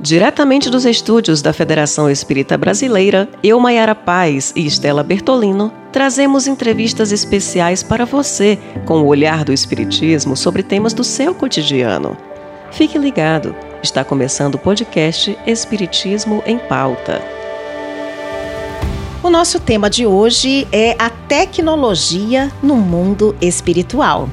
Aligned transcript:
Diretamente 0.00 0.70
dos 0.70 0.84
estúdios 0.84 1.42
da 1.42 1.52
Federação 1.52 2.08
Espírita 2.08 2.56
Brasileira, 2.56 3.28
eu, 3.42 3.58
Maiara 3.58 3.96
Paz 3.96 4.52
e 4.54 4.64
Estela 4.64 5.02
Bertolino, 5.02 5.72
trazemos 5.90 6.46
entrevistas 6.46 7.10
especiais 7.10 7.82
para 7.82 8.04
você 8.04 8.56
com 8.86 9.02
o 9.02 9.06
olhar 9.06 9.44
do 9.44 9.52
Espiritismo 9.52 10.36
sobre 10.36 10.62
temas 10.62 10.92
do 10.92 11.02
seu 11.02 11.34
cotidiano. 11.34 12.16
Fique 12.70 12.96
ligado, 12.96 13.56
está 13.82 14.04
começando 14.04 14.54
o 14.54 14.58
podcast 14.58 15.36
Espiritismo 15.44 16.44
em 16.46 16.58
Pauta. 16.58 17.20
O 19.20 19.28
nosso 19.28 19.58
tema 19.58 19.90
de 19.90 20.06
hoje 20.06 20.68
é 20.70 20.94
a 20.96 21.10
tecnologia 21.10 22.52
no 22.62 22.76
mundo 22.76 23.34
espiritual 23.40 24.28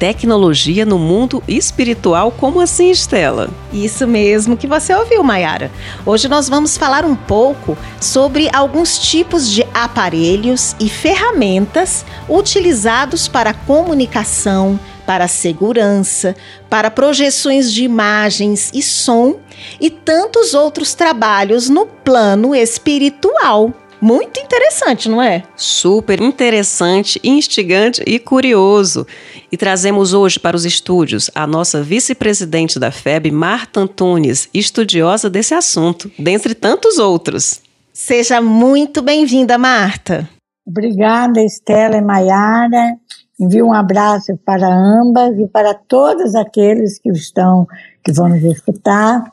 tecnologia 0.00 0.86
no 0.86 0.98
mundo 0.98 1.42
espiritual. 1.46 2.32
Como 2.32 2.58
assim, 2.58 2.90
Estela? 2.90 3.50
Isso 3.70 4.06
mesmo 4.06 4.56
que 4.56 4.66
você 4.66 4.94
ouviu, 4.94 5.22
Mayara. 5.22 5.70
Hoje 6.06 6.26
nós 6.26 6.48
vamos 6.48 6.78
falar 6.78 7.04
um 7.04 7.14
pouco 7.14 7.76
sobre 8.00 8.48
alguns 8.54 8.98
tipos 8.98 9.46
de 9.46 9.62
aparelhos 9.74 10.74
e 10.80 10.88
ferramentas 10.88 12.06
utilizados 12.26 13.28
para 13.28 13.52
comunicação, 13.52 14.80
para 15.04 15.28
segurança, 15.28 16.34
para 16.70 16.90
projeções 16.90 17.70
de 17.70 17.84
imagens 17.84 18.70
e 18.72 18.82
som 18.82 19.36
e 19.78 19.90
tantos 19.90 20.54
outros 20.54 20.94
trabalhos 20.94 21.68
no 21.68 21.84
plano 21.84 22.54
espiritual. 22.54 23.74
Muito 24.00 24.40
interessante, 24.40 25.10
não 25.10 25.20
é? 25.20 25.42
Super 25.54 26.22
interessante, 26.22 27.20
instigante 27.22 28.02
e 28.06 28.18
curioso. 28.18 29.06
E 29.52 29.56
trazemos 29.56 30.14
hoje 30.14 30.40
para 30.40 30.56
os 30.56 30.64
estúdios 30.64 31.30
a 31.34 31.46
nossa 31.46 31.82
vice-presidente 31.82 32.78
da 32.78 32.90
FEB, 32.90 33.30
Marta 33.30 33.80
Antunes, 33.80 34.48
estudiosa 34.54 35.28
desse 35.28 35.52
assunto, 35.52 36.10
dentre 36.18 36.54
tantos 36.54 36.98
outros. 36.98 37.60
Seja 37.92 38.40
muito 38.40 39.02
bem-vinda, 39.02 39.58
Marta. 39.58 40.26
Obrigada, 40.66 41.42
Estela 41.42 41.96
e 41.96 42.00
Maiara. 42.00 42.96
Envio 43.38 43.66
um 43.66 43.72
abraço 43.72 44.38
para 44.46 44.66
ambas 44.66 45.38
e 45.38 45.46
para 45.46 45.74
todos 45.74 46.34
aqueles 46.34 46.98
que 46.98 47.10
estão, 47.10 47.66
que 48.02 48.12
vão 48.12 48.28
nos 48.28 48.42
escutar, 48.44 49.30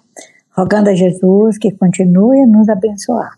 rogando 0.51 0.89
a 0.89 0.95
Jesus 0.95 1.57
que 1.57 1.71
continue 1.71 2.41
a 2.41 2.45
nos 2.45 2.67
abençoar. 2.67 3.37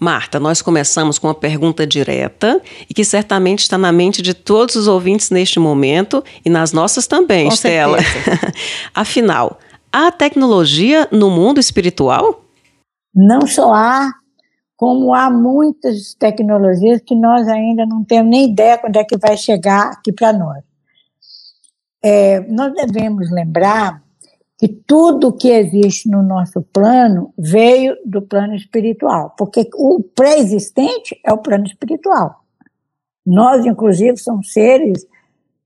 Marta, 0.00 0.40
nós 0.40 0.62
começamos 0.62 1.18
com 1.18 1.26
uma 1.26 1.34
pergunta 1.34 1.86
direta 1.86 2.58
e 2.88 2.94
que 2.94 3.04
certamente 3.04 3.58
está 3.58 3.76
na 3.76 3.92
mente 3.92 4.22
de 4.22 4.32
todos 4.32 4.74
os 4.74 4.88
ouvintes 4.88 5.28
neste 5.28 5.60
momento 5.60 6.24
e 6.42 6.48
nas 6.48 6.72
nossas 6.72 7.06
também, 7.06 7.48
com 7.48 7.52
Estela. 7.52 7.98
Afinal, 8.94 9.58
há 9.92 10.10
tecnologia 10.10 11.06
no 11.12 11.28
mundo 11.30 11.60
espiritual? 11.60 12.42
Não 13.14 13.46
só 13.46 13.74
há, 13.74 14.10
como 14.74 15.12
há 15.12 15.30
muitas 15.30 16.14
tecnologias 16.14 17.02
que 17.06 17.14
nós 17.14 17.46
ainda 17.46 17.84
não 17.84 18.02
temos 18.02 18.30
nem 18.30 18.50
ideia 18.50 18.78
quando 18.78 18.96
é 18.96 19.04
que 19.04 19.18
vai 19.18 19.36
chegar 19.36 19.90
aqui 19.90 20.12
para 20.14 20.32
nós. 20.32 20.64
É, 22.02 22.40
nós 22.48 22.72
devemos 22.72 23.30
lembrar 23.30 24.02
que 24.60 24.68
tudo 24.68 25.32
que 25.32 25.48
existe 25.48 26.06
no 26.06 26.22
nosso 26.22 26.60
plano 26.60 27.32
veio 27.38 27.96
do 28.04 28.20
plano 28.20 28.54
espiritual, 28.54 29.34
porque 29.38 29.66
o 29.74 30.02
pré-existente 30.02 31.18
é 31.24 31.32
o 31.32 31.38
plano 31.38 31.64
espiritual. 31.64 32.44
Nós, 33.24 33.64
inclusive, 33.64 34.18
somos 34.18 34.52
seres, 34.52 35.06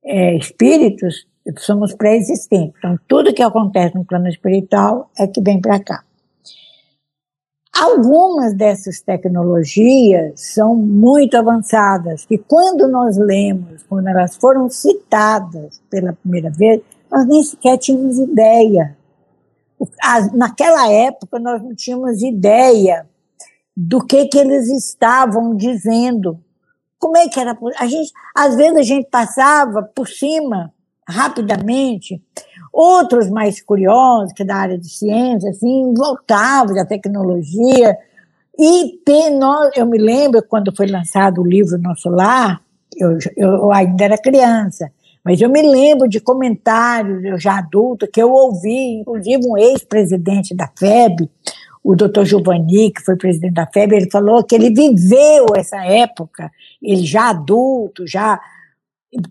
é, 0.05 0.37
espíritos, 0.37 1.27
somos 1.59 1.93
pré-existentes. 1.93 2.77
Então, 2.79 2.97
tudo 3.09 3.35
que 3.35 3.43
acontece 3.43 3.97
no 3.97 4.05
plano 4.05 4.29
espiritual 4.29 5.11
é 5.19 5.27
que 5.27 5.41
vem 5.41 5.61
para 5.61 5.81
cá. 5.81 6.05
Algumas 7.77 8.55
dessas 8.55 9.01
tecnologias 9.01 10.41
são 10.41 10.77
muito 10.77 11.37
avançadas, 11.37 12.25
que 12.25 12.39
quando 12.39 12.87
nós 12.87 13.17
lemos, 13.17 13.83
quando 13.89 14.07
elas 14.07 14.37
foram 14.37 14.71
citadas 14.71 15.83
pela 15.91 16.13
primeira 16.13 16.51
vez, 16.51 16.81
nós 17.15 17.27
nem 17.29 17.43
sequer 17.45 17.79
tínhamos 17.79 18.19
ideia. 18.19 18.97
Naquela 20.33 20.91
época, 20.91 21.39
nós 21.39 21.63
não 21.63 21.73
tínhamos 21.73 22.21
ideia 22.21 23.07
do 23.77 24.05
que, 24.05 24.27
que 24.27 24.39
eles 24.39 24.69
estavam 24.69 25.55
dizendo. 25.55 26.41
Como 26.99 27.17
é 27.17 27.29
que 27.29 27.39
era? 27.39 27.57
A 27.79 27.87
gente, 27.87 28.13
às 28.35 28.57
vezes 28.57 28.77
a 28.77 28.83
gente 28.83 29.09
passava 29.09 29.83
por 29.83 30.09
cima 30.09 30.73
rapidamente. 31.09 32.21
Outros 32.73 33.31
mais 33.31 33.63
curiosos, 33.63 34.33
que 34.33 34.43
é 34.43 34.47
da 34.47 34.57
área 34.57 34.79
de 34.79 34.89
ciência, 34.89 35.51
assim, 35.51 35.95
voltavam 35.95 36.75
da 36.75 36.85
tecnologia. 36.85 37.97
E 38.59 38.99
nós, 39.39 39.71
eu 39.77 39.87
me 39.87 39.99
lembro 39.99 40.43
quando 40.43 40.75
foi 40.75 40.87
lançado 40.87 41.41
o 41.41 41.47
livro 41.47 41.79
Nosso 41.79 42.09
Lar, 42.09 42.61
eu, 42.97 43.19
eu 43.37 43.73
ainda 43.73 44.05
era 44.05 44.19
criança, 44.19 44.91
mas 45.25 45.41
eu 45.41 45.49
me 45.49 45.63
lembro 45.63 46.07
de 46.07 46.21
comentários, 46.21 47.25
eu 47.25 47.39
já 47.39 47.59
adulto, 47.59 48.07
que 48.07 48.21
eu 48.21 48.31
ouvi, 48.31 49.01
inclusive 49.01 49.47
um 49.47 49.57
ex-presidente 49.57 50.55
da 50.55 50.71
FEB, 50.77 51.31
o 51.83 51.97
doutor 51.97 52.27
Giovanni, 52.27 52.91
que 52.91 53.03
foi 53.03 53.17
presidente 53.17 53.55
da 53.55 53.67
FEB, 53.67 53.95
ele 53.95 54.11
falou 54.11 54.45
que 54.45 54.55
ele 54.55 54.71
viveu 54.71 55.47
essa 55.57 55.83
época, 55.85 56.51
ele 56.83 57.05
já 57.05 57.31
adulto, 57.31 58.07
já 58.07 58.39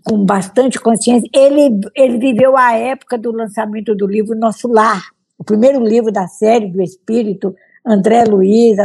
com 0.02 0.24
bastante 0.24 0.80
consciência, 0.80 1.28
ele, 1.32 1.80
ele 1.94 2.18
viveu 2.18 2.56
a 2.56 2.72
época 2.72 3.16
do 3.16 3.30
lançamento 3.30 3.94
do 3.94 4.06
livro 4.06 4.36
Nosso 4.36 4.66
Lar, 4.66 5.02
o 5.38 5.44
primeiro 5.44 5.84
livro 5.84 6.10
da 6.10 6.26
série 6.26 6.66
do 6.66 6.82
Espírito, 6.82 7.54
André 7.86 8.24
Luiz, 8.24 8.76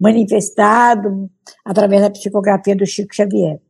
manifestado 0.00 1.30
através 1.64 2.00
da 2.00 2.10
psicografia 2.10 2.74
do 2.74 2.86
Chico 2.86 3.14
Xavier. 3.14 3.60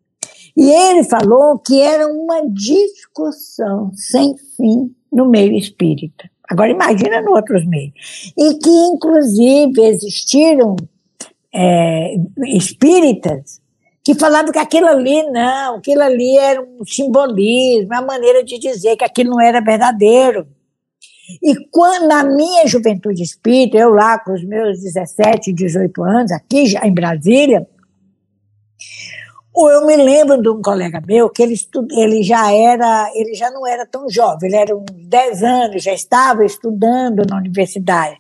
E 0.57 0.71
ele 0.71 1.05
falou 1.05 1.59
que 1.59 1.81
era 1.81 2.07
uma 2.07 2.43
discussão 2.49 3.91
sem 3.95 4.37
fim 4.57 4.95
no 5.11 5.27
meio 5.27 5.55
espírita. 5.57 6.31
Agora 6.49 6.71
imagina 6.71 7.23
no 7.23 7.33
outros 7.33 7.65
meios. 7.67 7.95
E 8.37 8.55
que, 8.55 8.69
inclusive, 8.69 9.81
existiram 9.81 10.77
é, 11.55 12.15
espíritas 12.49 13.61
que 14.05 14.15
falavam 14.15 14.53
que 14.53 14.59
aquilo 14.59 14.89
ali 14.89 15.23
não, 15.31 15.77
aquilo 15.77 16.03
ali 16.03 16.37
era 16.37 16.61
um 16.61 16.84
simbolismo, 16.84 17.87
uma 17.87 18.03
maneira 18.03 18.43
de 18.43 18.59
dizer 18.59 18.97
que 18.97 19.05
aquilo 19.05 19.31
não 19.31 19.41
era 19.41 19.61
verdadeiro. 19.61 20.47
E 21.43 21.55
quando, 21.71 22.09
na 22.09 22.25
minha 22.25 22.67
juventude 22.67 23.23
espírita, 23.23 23.79
eu 23.79 23.91
lá 23.91 24.19
com 24.19 24.33
os 24.33 24.45
meus 24.45 24.81
17, 24.81 25.53
18 25.53 26.03
anos, 26.03 26.33
aqui 26.33 26.67
já 26.67 26.84
em 26.87 26.93
Brasília, 26.93 27.67
eu 29.55 29.87
me 29.87 29.97
lembro 29.97 30.41
de 30.41 30.49
um 30.49 30.63
colega 30.63 31.03
meu 31.07 31.29
que 31.29 31.43
ele, 31.43 31.55
ele 31.93 32.23
já 32.23 32.53
era, 32.53 33.11
ele 33.15 33.35
já 33.35 33.51
não 33.51 33.67
era 33.67 33.85
tão 33.87 34.09
jovem, 34.09 34.49
ele 34.49 34.57
era 34.57 34.77
uns 34.77 34.87
10 34.91 35.43
anos, 35.43 35.83
já 35.83 35.93
estava 35.93 36.45
estudando 36.45 37.23
na 37.29 37.37
universidade. 37.37 38.17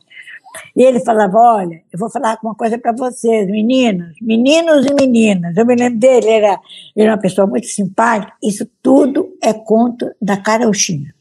E 0.76 0.82
ele 0.82 1.00
falava: 1.00 1.38
Olha, 1.38 1.82
eu 1.92 1.98
vou 1.98 2.10
falar 2.10 2.38
uma 2.42 2.54
coisa 2.54 2.78
para 2.78 2.92
vocês, 2.92 3.46
meninos, 3.48 4.14
meninos 4.20 4.86
e 4.86 4.94
meninas. 4.94 5.56
Eu 5.56 5.64
me 5.64 5.74
lembro 5.74 5.98
dele, 5.98 6.26
ele 6.26 6.30
era, 6.30 6.60
ele 6.94 7.06
era 7.06 7.12
uma 7.12 7.20
pessoa 7.20 7.46
muito 7.46 7.66
simpática. 7.66 8.32
Isso 8.42 8.68
tudo 8.82 9.36
é 9.42 9.54
conto 9.54 10.10
da 10.20 10.36
carochinha. 10.36 11.14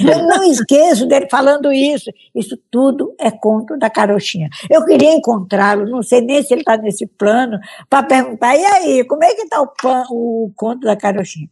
Eu 0.00 0.26
não 0.26 0.44
esqueço 0.44 1.06
dele 1.06 1.26
falando 1.30 1.72
isso. 1.72 2.10
Isso 2.34 2.58
tudo 2.70 3.14
é 3.18 3.30
conto 3.30 3.78
da 3.78 3.88
carochinha. 3.88 4.48
Eu 4.68 4.84
queria 4.84 5.14
encontrá-lo, 5.14 5.88
não 5.88 6.02
sei 6.02 6.20
nem 6.20 6.42
se 6.42 6.54
ele 6.54 6.62
está 6.62 6.76
nesse 6.76 7.06
plano, 7.06 7.58
para 7.88 8.02
perguntar: 8.02 8.56
e 8.56 8.64
aí, 8.64 9.04
como 9.04 9.24
é 9.24 9.34
que 9.34 9.42
está 9.42 9.62
o, 9.62 9.70
o 10.10 10.52
conto 10.54 10.80
da 10.80 10.96
carochinha? 10.96 11.48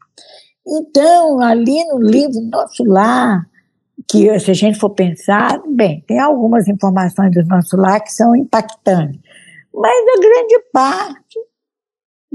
Então, 0.66 1.41
ali 1.41 1.84
no 1.84 1.99
livro 1.99 2.41
Nosso 2.41 2.84
Lar, 2.84 3.47
que 4.09 4.38
se 4.41 4.50
a 4.50 4.55
gente 4.55 4.78
for 4.78 4.91
pensar, 4.91 5.61
bem, 5.67 6.02
tem 6.06 6.19
algumas 6.19 6.69
informações 6.69 7.31
do 7.32 7.44
nosso 7.44 7.76
lar 7.76 8.00
que 8.00 8.12
são 8.12 8.35
impactantes, 8.35 9.20
mas 9.73 9.93
a 9.93 10.20
grande 10.20 10.64
parte 10.73 11.38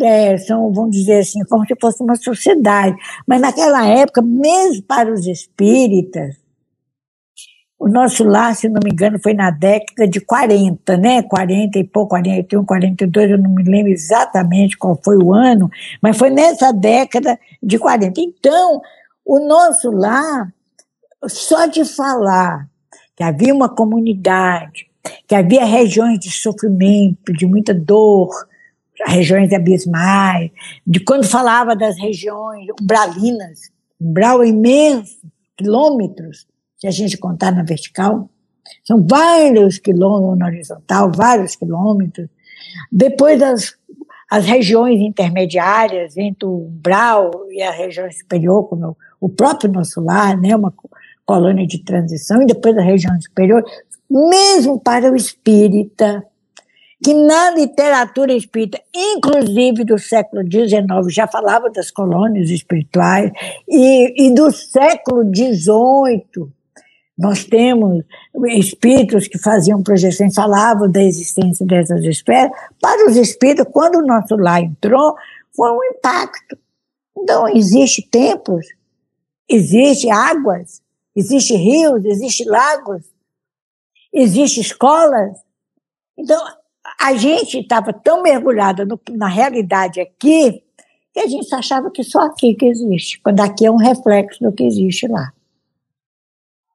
é, 0.01 0.37
são, 0.37 0.71
vamos 0.73 0.91
dizer 0.91 1.19
assim, 1.19 1.39
como 1.45 1.65
se 1.65 1.75
fosse 1.79 2.01
uma 2.03 2.15
sociedade. 2.15 2.95
Mas 3.27 3.41
naquela 3.41 3.87
época, 3.87 4.21
mesmo 4.21 4.83
para 4.83 5.11
os 5.11 5.25
espíritas, 5.27 6.35
o 7.79 7.87
nosso 7.87 8.25
lar, 8.25 8.53
se 8.55 8.67
não 8.67 8.81
me 8.83 8.91
engano, 8.91 9.17
foi 9.23 9.33
na 9.33 9.49
década 9.49 10.05
de 10.05 10.19
40, 10.19 10.97
né? 10.97 11.23
40 11.23 11.79
e 11.79 11.83
pouco, 11.85 12.09
41, 12.09 12.65
42, 12.65 13.31
eu 13.31 13.37
não 13.37 13.49
me 13.49 13.63
lembro 13.63 13.89
exatamente 13.89 14.77
qual 14.77 14.99
foi 15.01 15.17
o 15.17 15.33
ano, 15.33 15.69
mas 16.01 16.17
foi 16.17 16.29
nessa 16.29 16.73
década 16.73 17.39
de 17.63 17.79
40. 17.79 18.19
Então, 18.19 18.81
o 19.25 19.39
nosso 19.47 19.89
lar, 19.91 20.53
só 21.25 21.67
de 21.67 21.85
falar 21.85 22.67
que 23.15 23.23
havia 23.23 23.53
uma 23.53 23.69
comunidade, 23.69 24.87
que 25.25 25.33
havia 25.33 25.63
regiões 25.63 26.19
de 26.19 26.31
sofrimento, 26.31 27.31
de 27.31 27.45
muita 27.45 27.73
dor, 27.73 28.29
regiões 29.05 29.53
abismais, 29.53 30.51
de 30.85 30.99
quando 30.99 31.25
falava 31.25 31.75
das 31.75 31.97
regiões 31.97 32.67
umbralinas, 32.81 33.71
umbral 33.99 34.43
imenso, 34.43 35.19
quilômetros, 35.57 36.47
se 36.77 36.87
a 36.87 36.91
gente 36.91 37.17
contar 37.17 37.51
na 37.51 37.63
vertical, 37.63 38.29
São 38.85 39.05
vários 39.05 39.79
quilômetros 39.79 40.37
na 40.37 40.45
horizontal, 40.45 41.11
vários 41.11 41.55
quilômetros. 41.55 42.29
Depois 42.91 43.41
as, 43.41 43.75
as 44.29 44.45
regiões 44.45 45.01
intermediárias 45.01 46.15
entre 46.17 46.45
o 46.45 46.67
umbral 46.67 47.31
e 47.49 47.61
a 47.61 47.71
região 47.71 48.09
superior, 48.11 48.67
como 48.69 48.95
o 49.19 49.27
próprio 49.27 49.71
nosso 49.71 49.99
lar, 49.99 50.37
né, 50.37 50.55
uma 50.55 50.73
colônia 51.25 51.65
de 51.65 51.83
transição, 51.83 52.41
e 52.41 52.45
depois 52.45 52.77
a 52.77 52.81
região 52.81 53.19
superior, 53.19 53.63
mesmo 54.09 54.79
para 54.79 55.11
o 55.11 55.15
espírita, 55.15 56.23
que 57.03 57.13
na 57.13 57.51
literatura 57.51 58.33
espírita, 58.33 58.81
inclusive 58.93 59.85
do 59.85 59.97
século 59.97 60.43
XIX, 60.43 61.13
já 61.13 61.27
falava 61.27 61.69
das 61.69 61.89
colônias 61.89 62.49
espirituais, 62.49 63.31
e, 63.67 64.27
e 64.27 64.33
do 64.33 64.51
século 64.51 65.23
XVIII, 65.23 66.51
nós 67.17 67.43
temos 67.43 68.03
espíritos 68.57 69.27
que 69.27 69.37
faziam 69.37 69.83
projeções, 69.83 70.33
falavam 70.33 70.89
da 70.89 71.03
existência 71.03 71.65
dessas 71.65 72.03
espécies. 72.03 72.51
Para 72.81 73.09
os 73.09 73.17
espíritos, 73.17 73.65
quando 73.71 73.97
o 73.97 74.05
nosso 74.05 74.37
lar 74.37 74.61
entrou, 74.61 75.15
foi 75.53 75.71
um 75.71 75.83
impacto. 75.83 76.57
Então, 77.17 77.47
existe 77.49 78.07
tempos, 78.09 78.65
existe 79.49 80.09
águas, 80.09 80.81
existe 81.13 81.55
rios, 81.55 82.05
existe 82.05 82.45
lagos, 82.45 83.03
existe 84.13 84.61
escolas. 84.61 85.37
Então, 86.17 86.41
a 86.99 87.13
gente 87.15 87.59
estava 87.59 87.93
tão 87.93 88.21
mergulhada 88.21 88.85
na 89.11 89.27
realidade 89.27 90.01
aqui 90.01 90.61
que 91.13 91.19
a 91.19 91.27
gente 91.27 91.53
achava 91.55 91.89
que 91.89 92.03
só 92.03 92.19
aqui 92.21 92.53
que 92.53 92.65
existe, 92.65 93.19
quando 93.21 93.39
aqui 93.39 93.65
é 93.65 93.71
um 93.71 93.77
reflexo 93.77 94.43
do 94.43 94.51
que 94.51 94.63
existe 94.63 95.07
lá. 95.07 95.31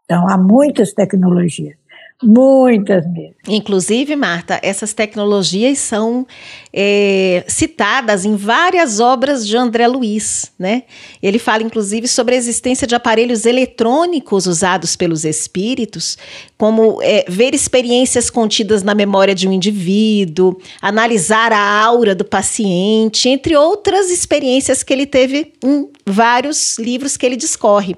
Então, 0.05 0.29
há 0.29 0.37
muitas 0.37 0.93
tecnologias. 0.93 1.77
Muitas 2.23 3.07
mesmo. 3.11 3.35
Inclusive, 3.49 4.17
Marta, 4.17 4.61
essas 4.63 4.93
tecnologias 4.93 5.79
são 5.79 6.27
é, 6.77 7.45
citadas 7.47 8.25
em 8.25 8.35
várias 8.35 8.99
obras 8.99 9.47
de 9.47 9.57
André 9.57 9.87
Luiz, 9.87 10.51
né? 10.59 10.83
Ele 11.23 11.39
fala, 11.39 11.63
inclusive, 11.63 12.09
sobre 12.09 12.35
a 12.35 12.39
existência 12.39 12.85
de 12.85 12.97
aparelhos 12.97 13.47
eletrônicos 13.47 14.49
usados 14.49 14.97
pelos 14.97 15.25
espíritos, 15.25 16.19
como 16.59 17.01
é, 17.01 17.27
ver 17.29 17.55
experiências 17.55 18.29
contidas 18.29 18.83
na 18.83 18.93
memória 18.93 19.37
de 19.37 19.47
um 19.47 19.53
indivíduo, 19.53 20.61
analisar 20.83 21.53
a 21.53 21.85
aura 21.85 22.13
do 22.13 22.25
paciente, 22.25 23.29
entre 23.29 23.57
outras 23.57 24.11
experiências 24.11 24.83
que 24.83 24.93
ele 24.93 25.07
teve 25.07 25.53
em 25.63 25.89
vários 26.05 26.77
livros 26.77 27.17
que 27.17 27.25
ele 27.25 27.37
discorre. 27.37 27.97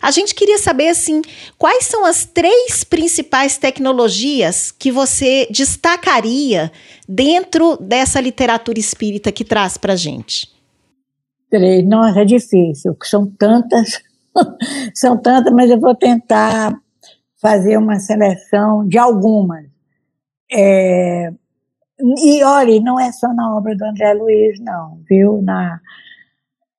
A 0.00 0.12
gente 0.12 0.32
queria 0.32 0.58
saber, 0.58 0.90
assim, 0.90 1.22
quais 1.58 1.86
são 1.86 2.04
as 2.04 2.24
três 2.24 2.84
principais 2.84 3.58
tecnologias 3.58 4.72
que 4.78 4.92
você 4.92 5.48
destacaria 5.50 6.70
dentro 7.14 7.76
dessa 7.76 8.20
literatura 8.20 8.78
espírita 8.78 9.30
que 9.30 9.44
traz 9.44 9.76
para 9.76 9.94
gente? 9.94 10.50
Nossa, 11.84 12.20
é 12.20 12.24
difícil, 12.24 12.96
são 13.02 13.26
tantas, 13.26 14.02
são 14.94 15.20
tantas, 15.20 15.52
mas 15.52 15.70
eu 15.70 15.78
vou 15.78 15.94
tentar 15.94 16.72
fazer 17.40 17.76
uma 17.76 17.98
seleção 17.98 18.86
de 18.88 18.96
algumas. 18.96 19.66
É, 20.50 21.30
e 22.00 22.42
olha, 22.42 22.80
não 22.80 22.98
é 22.98 23.12
só 23.12 23.32
na 23.34 23.54
obra 23.54 23.76
do 23.76 23.84
André 23.84 24.14
Luiz, 24.14 24.58
não, 24.60 24.98
viu? 25.06 25.42
Na, 25.42 25.78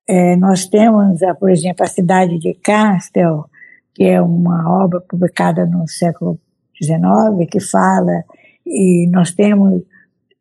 é, 0.08 0.34
nós 0.34 0.66
temos, 0.66 1.20
por 1.38 1.50
exemplo, 1.50 1.84
a 1.84 1.88
cidade 1.88 2.40
de 2.40 2.54
Castel, 2.54 3.48
que 3.94 4.02
é 4.02 4.20
uma 4.20 4.82
obra 4.82 5.00
publicada 5.00 5.64
no 5.64 5.86
século 5.86 6.40
XIX, 6.82 7.48
que 7.48 7.60
fala, 7.60 8.24
e 8.66 9.08
nós 9.12 9.30
temos 9.30 9.84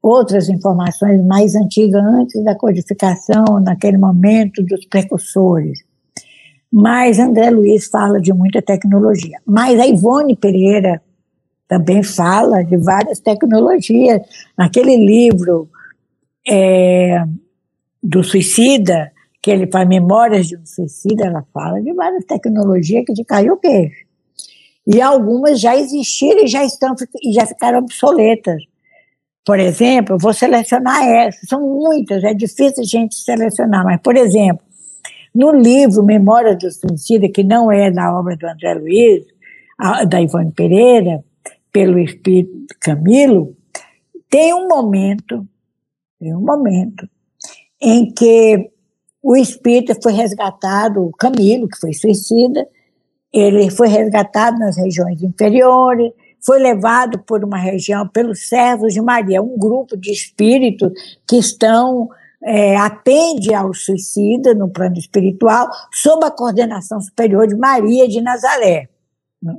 outras 0.03 0.49
informações 0.49 1.25
mais 1.25 1.55
antigas, 1.55 2.03
antes 2.03 2.43
da 2.43 2.53
codificação, 2.53 3.45
naquele 3.63 3.97
momento 3.97 4.61
dos 4.61 4.85
precursores. 4.85 5.79
Mas 6.69 7.19
André 7.19 7.49
Luiz 7.49 7.87
fala 7.87 8.19
de 8.19 8.33
muita 8.33 8.61
tecnologia. 8.61 9.39
Mas 9.45 9.79
a 9.79 9.87
Ivone 9.87 10.35
Pereira 10.35 11.01
também 11.69 12.03
fala 12.03 12.63
de 12.63 12.75
várias 12.75 13.21
tecnologias. 13.21 14.21
Naquele 14.57 14.97
livro 14.97 15.69
é, 16.45 17.23
do 18.01 18.23
suicida, 18.23 19.09
que 19.41 19.51
ele 19.51 19.67
faz 19.71 19.87
Memórias 19.87 20.47
de 20.47 20.57
um 20.57 20.65
Suicida, 20.65 21.25
ela 21.25 21.45
fala 21.53 21.81
de 21.81 21.93
várias 21.93 22.25
tecnologias 22.25 23.05
que 23.05 23.13
de 23.13 23.23
caiu 23.23 23.53
o 23.53 23.57
queijo. 23.57 24.05
E 24.85 25.01
algumas 25.01 25.61
já 25.61 25.77
existiram 25.77 26.43
e 26.43 26.47
já, 26.47 26.63
estão, 26.65 26.93
e 27.23 27.31
já 27.31 27.45
ficaram 27.45 27.79
obsoletas. 27.79 28.63
Por 29.45 29.59
exemplo, 29.59 30.17
vou 30.17 30.33
selecionar 30.33 31.05
essas, 31.05 31.49
são 31.49 31.61
muitas, 31.61 32.23
é 32.23 32.33
difícil 32.33 32.81
a 32.81 32.85
gente 32.85 33.15
selecionar, 33.15 33.83
mas, 33.83 33.99
por 34.01 34.15
exemplo, 34.15 34.65
no 35.35 35.51
livro 35.51 36.03
Memórias 36.03 36.57
do 36.57 36.71
Suicida, 36.71 37.27
que 37.27 37.43
não 37.43 37.71
é 37.71 37.91
da 37.91 38.17
obra 38.17 38.37
do 38.37 38.47
André 38.47 38.73
Luiz, 38.75 39.25
a, 39.77 40.05
da 40.05 40.21
Ivone 40.21 40.51
Pereira, 40.51 41.23
pelo 41.71 41.99
Espírito 41.99 42.75
Camilo, 42.79 43.55
tem 44.29 44.53
um 44.53 44.67
momento, 44.67 45.45
tem 46.19 46.33
um 46.35 46.41
momento, 46.41 47.09
em 47.81 48.13
que 48.13 48.71
o 49.21 49.35
espírito 49.35 49.93
foi 50.01 50.13
resgatado, 50.13 51.01
o 51.01 51.11
Camilo, 51.11 51.67
que 51.67 51.79
foi 51.79 51.93
suicida, 51.93 52.67
ele 53.31 53.69
foi 53.71 53.87
resgatado 53.87 54.57
nas 54.59 54.77
regiões 54.77 55.21
inferiores, 55.23 56.11
foi 56.45 56.59
levado 56.59 57.19
por 57.19 57.43
uma 57.43 57.57
região, 57.57 58.07
pelos 58.07 58.47
servos 58.47 58.93
de 58.93 59.01
Maria, 59.01 59.41
um 59.41 59.57
grupo 59.57 59.95
de 59.97 60.11
espíritos 60.11 60.91
que 61.27 61.37
estão, 61.37 62.09
é, 62.43 62.75
atende 62.75 63.53
ao 63.53 63.73
suicida 63.73 64.53
no 64.53 64.69
plano 64.69 64.97
espiritual, 64.97 65.69
sob 65.91 66.25
a 66.25 66.31
coordenação 66.31 66.99
superior 66.99 67.47
de 67.47 67.55
Maria 67.55 68.07
de 68.07 68.21
Nazaré. 68.21 68.89
Né? 69.41 69.55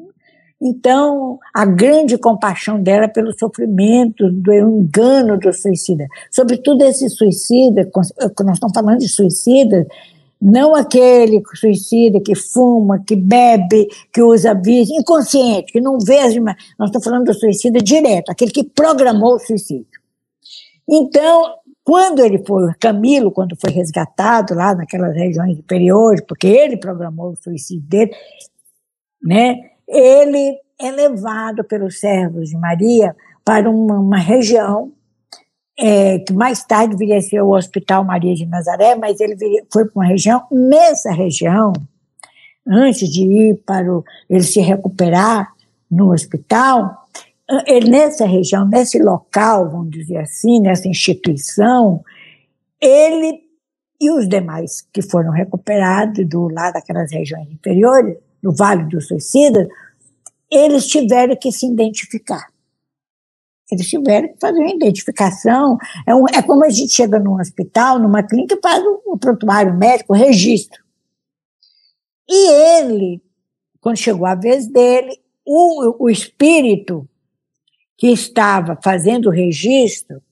Então, 0.61 1.39
a 1.55 1.67
grande 1.67 2.17
compaixão 2.17 2.81
dela 2.81 3.09
pelo 3.09 3.39
sofrimento, 3.39 4.31
do 4.31 4.53
engano 4.53 5.39
do 5.39 5.53
suicida. 5.53 6.07
Sobretudo 6.31 6.85
esse 6.85 7.09
suicida, 7.11 7.91
nós 7.95 8.13
estamos 8.55 8.73
falando 8.75 8.99
de 8.99 9.09
suicida, 9.09 9.87
não 10.44 10.75
aquele 10.75 11.43
suicida 11.55 12.20
que 12.20 12.35
fuma, 12.35 13.02
que 13.02 13.17
bebe, 13.17 13.88
que 14.12 14.20
usa 14.20 14.52
vício, 14.52 14.94
inconsciente, 14.94 15.73
que 15.73 15.81
não 15.81 15.99
vê 15.99 16.19
Nós 16.78 16.90
estamos 16.90 17.02
falando 17.02 17.25
do 17.25 17.33
suicida 17.33 17.80
direto, 17.80 18.28
aquele 18.28 18.50
que 18.50 18.62
programou 18.62 19.37
o 19.37 19.38
suicídio. 19.38 19.87
Então, 20.87 21.54
quando 21.83 22.23
ele 22.23 22.45
foi, 22.47 22.75
Camilo, 22.78 23.33
quando 23.33 23.57
foi 23.57 23.71
resgatado 23.71 24.54
lá 24.54 24.75
naquelas 24.75 25.14
regiões 25.14 25.59
inferiores, 25.59 26.23
porque 26.28 26.47
ele 26.47 26.76
programou 26.76 27.30
o 27.30 27.37
suicídio 27.37 27.88
dele, 27.88 28.11
né? 29.23 29.71
ele 29.88 30.59
é 30.78 30.90
levado 30.90 31.64
pelos 31.64 31.99
servos 31.99 32.50
de 32.50 32.57
Maria 32.59 33.16
para 33.42 33.71
uma, 33.71 33.99
uma 33.99 34.19
região 34.19 34.92
é, 35.78 36.19
que 36.21 36.33
mais 36.33 36.64
tarde 36.64 36.97
viria 36.97 37.19
a 37.19 37.23
ser 37.23 37.43
o 37.43 37.54
Hospital 37.54 38.04
Maria 38.04 38.35
de 38.35 38.47
Nazaré, 38.47 38.95
mas 38.95 39.21
ele 39.21 39.35
viria, 39.35 39.64
foi 39.73 39.85
para 39.85 40.00
uma 40.00 40.07
região, 40.07 40.47
nessa 40.50 41.12
região, 41.12 41.73
antes 42.66 43.09
de 43.09 43.23
ir 43.23 43.57
para 43.66 43.93
o, 43.93 44.04
ele 44.28 44.43
se 44.43 44.61
recuperar 44.61 45.52
no 45.90 46.12
hospital, 46.12 47.04
ele, 47.66 47.90
nessa 47.90 48.26
região, 48.26 48.66
nesse 48.66 48.99
local, 48.99 49.71
vamos 49.71 49.90
dizer 49.90 50.19
assim, 50.19 50.61
nessa 50.61 50.88
instituição, 50.88 52.02
ele 52.81 53.45
e 54.00 54.11
os 54.11 54.28
demais 54.28 54.87
que 54.93 55.02
foram 55.02 55.31
recuperados 55.31 56.26
do 56.28 56.49
lado 56.49 56.75
daquelas 56.75 57.12
regiões 57.12 57.49
inferiores, 57.50 58.16
no 58.43 58.52
Vale 58.52 58.85
dos 58.85 59.09
Suicidas, 59.09 59.66
eles 60.50 60.87
tiveram 60.87 61.37
que 61.37 61.50
se 61.50 61.66
identificar. 61.66 62.47
Eles 63.71 63.88
tiveram 63.88 64.28
que 64.28 64.40
fazer 64.40 64.59
uma 64.59 64.71
identificação. 64.71 65.78
É, 66.06 66.14
um, 66.14 66.26
é 66.28 66.42
como 66.42 66.64
a 66.64 66.68
gente 66.68 66.92
chega 66.92 67.18
num 67.18 67.40
hospital, 67.40 67.99
numa 67.99 68.23
clínica, 68.23 68.54
e 68.54 68.61
faz 68.62 68.83
o, 68.85 69.02
o 69.06 69.18
prontuário 69.18 69.75
médico, 69.75 70.12
o 70.12 70.16
registro. 70.16 70.83
E 72.28 72.50
ele, 72.80 73.23
quando 73.80 73.97
chegou 73.97 74.26
a 74.26 74.35
vez 74.35 74.66
dele, 74.66 75.18
o, 75.44 76.04
o 76.04 76.11
espírito 76.11 77.09
que 77.97 78.09
estava 78.09 78.78
fazendo 78.83 79.26
o 79.26 79.33
registro, 79.33 80.23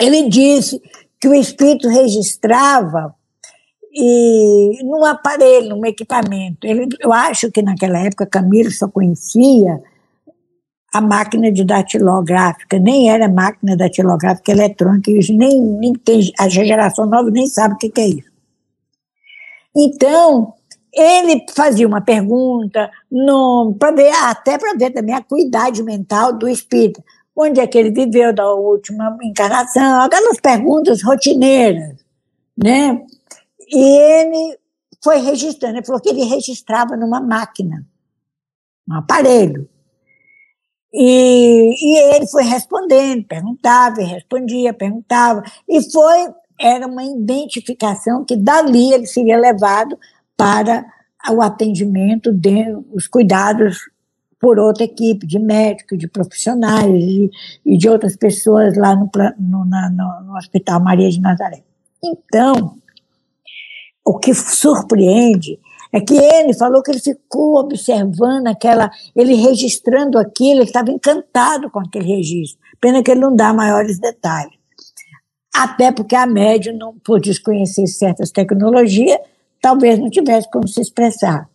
ele 0.00 0.28
disse 0.28 0.80
que 1.20 1.28
o 1.28 1.34
espírito 1.34 1.88
registrava 1.88 3.14
e 3.92 4.82
num 4.84 5.04
aparelho, 5.04 5.70
num 5.70 5.84
equipamento. 5.84 6.66
Ele, 6.66 6.88
eu 7.00 7.12
acho 7.12 7.50
que 7.50 7.60
naquela 7.60 7.98
época 7.98 8.26
Camilo 8.26 8.70
só 8.70 8.88
conhecia 8.88 9.82
a 10.92 11.00
máquina 11.00 11.52
de 11.52 11.64
datilográfica, 11.64 12.78
nem 12.78 13.10
era 13.10 13.28
máquina 13.28 13.76
datilográfica 13.76 14.50
eletrônica, 14.50 15.10
nem, 15.30 15.60
nem 15.60 15.92
tem, 15.94 16.32
a 16.38 16.48
geração 16.48 17.06
nova 17.06 17.30
nem 17.30 17.46
sabe 17.46 17.74
o 17.74 17.78
que, 17.78 17.90
que 17.90 18.00
é 18.00 18.08
isso. 18.08 18.30
Então, 19.76 20.54
ele 20.92 21.44
fazia 21.54 21.86
uma 21.86 22.00
pergunta, 22.00 22.90
para 23.78 23.92
ver, 23.92 24.12
até 24.24 24.58
para 24.58 24.74
ver 24.74 24.90
também 24.90 25.14
a 25.14 25.22
cuidade 25.22 25.82
mental 25.82 26.32
do 26.32 26.48
espírito. 26.48 27.02
Onde 27.36 27.60
é 27.60 27.66
que 27.66 27.78
ele 27.78 27.92
viveu 27.92 28.34
da 28.34 28.52
última 28.52 29.16
encarnação? 29.22 30.02
Aquelas 30.02 30.40
perguntas 30.40 31.02
rotineiras, 31.02 31.96
né? 32.56 33.00
E 33.68 33.98
ele 33.98 34.58
foi 35.02 35.18
registrando, 35.18 35.76
ele 35.76 35.86
falou 35.86 36.00
que 36.00 36.08
ele 36.08 36.24
registrava 36.24 36.96
numa 36.96 37.20
máquina, 37.20 37.86
um 38.88 38.94
aparelho. 38.94 39.68
E, 40.92 41.70
e 41.70 42.14
ele 42.16 42.26
foi 42.26 42.42
respondendo, 42.42 43.24
perguntava 43.24 44.02
e 44.02 44.06
respondia, 44.06 44.74
perguntava, 44.74 45.42
e 45.68 45.80
foi, 45.90 46.34
era 46.58 46.86
uma 46.86 47.04
identificação 47.04 48.24
que 48.24 48.36
dali 48.36 48.92
ele 48.92 49.06
seria 49.06 49.38
levado 49.38 49.96
para 50.36 50.84
o 51.30 51.40
atendimento, 51.40 52.32
de, 52.32 52.74
os 52.92 53.06
cuidados 53.06 53.78
por 54.40 54.58
outra 54.58 54.84
equipe 54.84 55.26
de 55.26 55.38
médicos, 55.38 55.98
de 55.98 56.08
profissionais 56.08 57.04
e, 57.04 57.30
e 57.64 57.76
de 57.76 57.88
outras 57.88 58.16
pessoas 58.16 58.76
lá 58.76 58.96
no, 58.96 59.08
no, 59.38 59.64
na, 59.66 59.90
no, 59.90 60.36
Hospital 60.36 60.80
Maria 60.80 61.10
de 61.10 61.20
Nazaré. 61.20 61.62
Então, 62.02 62.74
o 64.02 64.18
que 64.18 64.32
surpreende 64.32 65.58
é 65.92 66.00
que 66.00 66.14
ele 66.14 66.54
falou 66.54 66.82
que 66.82 66.90
ele 66.90 67.00
ficou 67.00 67.56
observando 67.58 68.46
aquela, 68.46 68.90
ele 69.14 69.34
registrando 69.34 70.18
aquilo, 70.18 70.60
ele 70.60 70.64
estava 70.64 70.90
encantado 70.90 71.70
com 71.70 71.80
aquele 71.80 72.06
registro. 72.06 72.60
Pena 72.80 73.02
que 73.02 73.10
ele 73.10 73.20
não 73.20 73.34
dá 73.34 73.52
maiores 73.52 73.98
detalhes. 73.98 74.58
Até 75.54 75.90
porque 75.90 76.14
a 76.14 76.26
média, 76.26 76.72
não, 76.72 76.96
por 76.98 77.20
desconhecer 77.20 77.86
certas 77.88 78.30
tecnologias, 78.30 79.18
talvez 79.60 79.98
não 79.98 80.08
tivesse 80.08 80.48
como 80.50 80.68
se 80.68 80.80
expressar. 80.80 81.48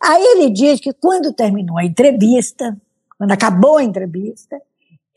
Aí 0.00 0.22
ele 0.22 0.50
diz 0.50 0.80
que 0.80 0.92
quando 0.92 1.32
terminou 1.32 1.78
a 1.78 1.84
entrevista, 1.84 2.76
quando 3.18 3.32
acabou 3.32 3.76
a 3.76 3.84
entrevista, 3.84 4.60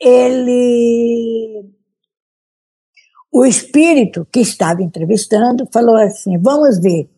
ele. 0.00 1.64
O 3.32 3.44
espírito 3.44 4.26
que 4.30 4.40
estava 4.40 4.82
entrevistando 4.82 5.66
falou 5.72 5.96
assim: 5.96 6.38
vamos 6.38 6.78
ver. 6.80 7.08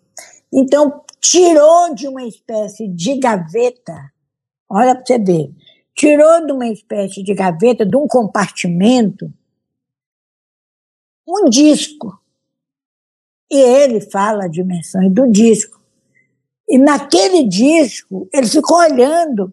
Então, 0.52 1.02
tirou 1.20 1.94
de 1.94 2.08
uma 2.08 2.24
espécie 2.24 2.88
de 2.88 3.18
gaveta, 3.18 4.12
olha 4.68 4.94
para 4.94 5.04
você 5.04 5.18
ver, 5.18 5.50
tirou 5.94 6.46
de 6.46 6.52
uma 6.52 6.68
espécie 6.68 7.22
de 7.22 7.34
gaveta, 7.34 7.84
de 7.84 7.96
um 7.96 8.06
compartimento, 8.06 9.32
um 11.26 11.48
disco. 11.48 12.18
E 13.50 13.56
ele 13.56 14.00
fala 14.00 14.44
a 14.44 14.48
dimensão 14.48 15.08
do 15.10 15.30
disco. 15.30 15.80
E 16.68 16.78
naquele 16.78 17.44
disco, 17.44 18.28
ele 18.32 18.46
ficou 18.46 18.78
olhando 18.78 19.52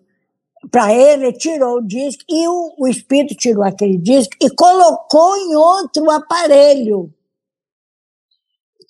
para 0.69 0.93
ele, 0.93 1.31
tirou 1.31 1.77
o 1.77 1.81
disco, 1.81 2.23
e 2.29 2.47
o, 2.47 2.75
o 2.77 2.87
espírito 2.87 3.35
tirou 3.35 3.63
aquele 3.63 3.97
disco 3.97 4.35
e 4.41 4.49
colocou 4.49 5.35
em 5.37 5.55
outro 5.55 6.09
aparelho. 6.11 7.13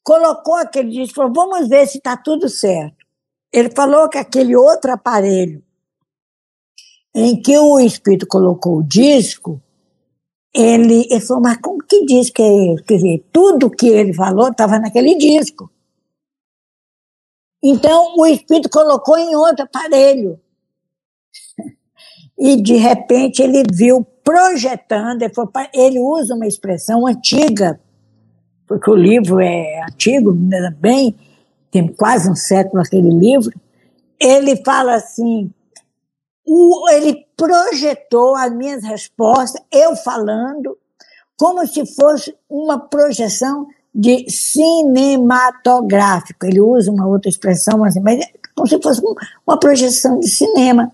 Colocou 0.05 0.55
aquele 0.55 0.91
disco 0.91 1.15
falou: 1.15 1.33
vamos 1.33 1.67
ver 1.67 1.85
se 1.85 1.97
está 1.97 2.15
tudo 2.15 2.47
certo. 2.47 3.05
Ele 3.51 3.69
falou 3.69 4.07
que 4.07 4.17
aquele 4.17 4.55
outro 4.55 4.93
aparelho 4.93 5.61
em 7.13 7.41
que 7.41 7.57
o 7.57 7.79
espírito 7.79 8.25
colocou 8.27 8.77
o 8.77 8.83
disco 8.83 9.61
ele, 10.55 11.05
ele 11.11 11.19
falou, 11.19 11.43
mas 11.43 11.57
como 11.57 11.83
que 11.83 12.05
que 12.05 12.13
é 12.13 12.21
esse? 12.21 12.31
Quer 12.31 12.95
dizer, 12.95 13.25
tudo 13.31 13.69
que 13.69 13.87
ele 13.87 14.13
falou 14.13 14.47
estava 14.47 14.79
naquele 14.79 15.15
disco. 15.15 15.69
Então, 17.61 18.15
o 18.17 18.25
espírito 18.25 18.69
colocou 18.69 19.17
em 19.17 19.35
outro 19.35 19.65
aparelho. 19.65 20.39
E, 22.37 22.61
de 22.61 22.75
repente, 22.75 23.41
ele 23.41 23.63
viu 23.71 24.05
projetando, 24.23 25.23
ele, 25.23 25.33
falou, 25.33 25.51
ele 25.73 25.99
usa 25.99 26.35
uma 26.35 26.47
expressão 26.47 27.05
antiga, 27.05 27.79
porque 28.67 28.89
o 28.89 28.95
livro 28.95 29.39
é 29.39 29.83
antigo, 29.83 30.35
bem, 30.77 31.15
tem 31.71 31.87
quase 31.87 32.29
um 32.29 32.35
século 32.35 32.81
aquele 32.81 33.09
livro. 33.09 33.53
Ele 34.19 34.61
fala 34.63 34.95
assim, 34.95 35.49
o, 36.45 36.89
ele 36.89 37.25
projetou 37.35 38.35
as 38.35 38.53
minhas 38.53 38.83
respostas, 38.83 39.59
eu 39.71 39.95
falando, 39.95 40.77
como 41.37 41.65
se 41.67 41.85
fosse 41.85 42.35
uma 42.49 42.79
projeção 42.79 43.67
de 43.93 44.25
cinematográfico. 44.29 46.45
Ele 46.45 46.61
usa 46.61 46.91
uma 46.91 47.07
outra 47.07 47.29
expressão, 47.29 47.83
assim, 47.83 47.99
mas 47.99 48.19
é 48.19 48.31
como 48.55 48.67
se 48.67 48.81
fosse 48.81 49.01
uma 49.45 49.59
projeção 49.59 50.19
de 50.19 50.29
cinema. 50.29 50.91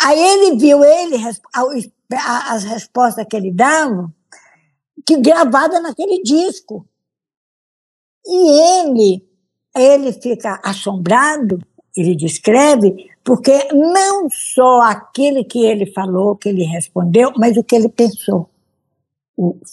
Aí 0.00 0.18
ele 0.18 0.56
viu 0.56 0.82
ele 0.84 1.16
as 2.48 2.64
respostas 2.64 3.26
que 3.28 3.36
ele 3.36 3.52
dava, 3.52 4.10
que 5.06 5.16
gravada 5.18 5.80
naquele 5.80 6.22
disco. 6.22 6.86
E 8.24 8.80
ele, 8.80 9.28
ele 9.76 10.12
fica 10.12 10.60
assombrado, 10.62 11.58
ele 11.96 12.14
descreve, 12.14 13.10
porque 13.24 13.68
não 13.72 14.28
só 14.30 14.82
aquele 14.82 15.44
que 15.44 15.64
ele 15.64 15.86
falou, 15.86 16.36
que 16.36 16.48
ele 16.48 16.64
respondeu, 16.64 17.32
mas 17.36 17.56
o 17.56 17.64
que 17.64 17.74
ele 17.74 17.88
pensou. 17.88 18.48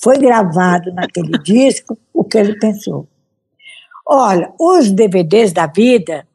Foi 0.02 0.18
gravado 0.18 0.92
naquele 0.94 1.38
disco 1.44 1.98
o 2.14 2.24
que 2.24 2.38
ele 2.38 2.58
pensou. 2.58 3.08
Olha, 4.06 4.52
os 4.60 4.92
DVDs 4.92 5.54
da 5.54 5.68
vida, 5.68 6.28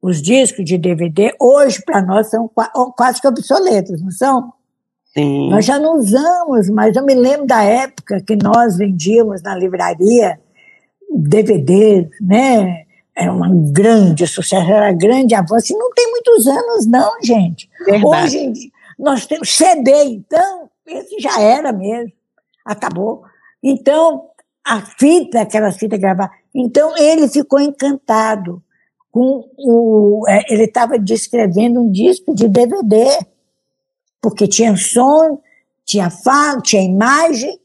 os 0.00 0.22
discos 0.22 0.64
de 0.64 0.78
DVD, 0.78 1.34
hoje 1.38 1.82
para 1.84 2.00
nós 2.00 2.28
são 2.30 2.48
quase 2.96 3.20
que 3.20 3.26
obsoletos, 3.26 4.00
não 4.00 4.10
são? 4.10 4.52
Sim. 5.12 5.50
Nós 5.50 5.64
já 5.64 5.78
não 5.78 5.96
usamos, 5.96 6.68
mas 6.70 6.94
eu 6.96 7.04
me 7.04 7.14
lembro 7.14 7.46
da 7.46 7.62
época 7.62 8.20
que 8.20 8.36
nós 8.36 8.76
vendíamos 8.76 9.42
na 9.42 9.56
livraria 9.56 10.38
DVDs, 11.12 12.08
né? 12.20 12.84
era 13.20 13.32
um 13.32 13.70
grande 13.70 14.26
sucesso, 14.26 14.70
era 14.70 14.92
grande 14.92 15.34
avanço. 15.34 15.72
E 15.72 15.76
não 15.76 15.92
tem 15.92 16.10
muitos 16.10 16.46
anos, 16.46 16.86
não, 16.86 17.12
gente. 17.22 17.68
Verdade. 17.84 18.06
Hoje 18.06 18.72
nós 18.98 19.26
temos 19.26 19.54
CD, 19.54 19.92
então, 20.04 20.70
esse 20.86 21.18
já 21.20 21.38
era 21.38 21.70
mesmo. 21.70 22.12
Acabou. 22.64 23.22
Então, 23.62 24.26
a 24.64 24.80
fita, 24.80 25.42
aquela 25.42 25.70
fita 25.70 25.98
gravada. 25.98 26.30
Então, 26.54 26.96
ele 26.96 27.28
ficou 27.28 27.60
encantado 27.60 28.62
com 29.10 29.44
o. 29.58 30.24
É, 30.26 30.42
ele 30.48 30.64
estava 30.64 30.98
descrevendo 30.98 31.80
um 31.80 31.90
disco 31.90 32.34
de 32.34 32.48
DVD, 32.48 33.06
porque 34.20 34.46
tinha 34.46 34.76
som, 34.76 35.40
tinha 35.84 36.10
fala, 36.10 36.60
tinha 36.60 36.82
imagem. 36.82 37.58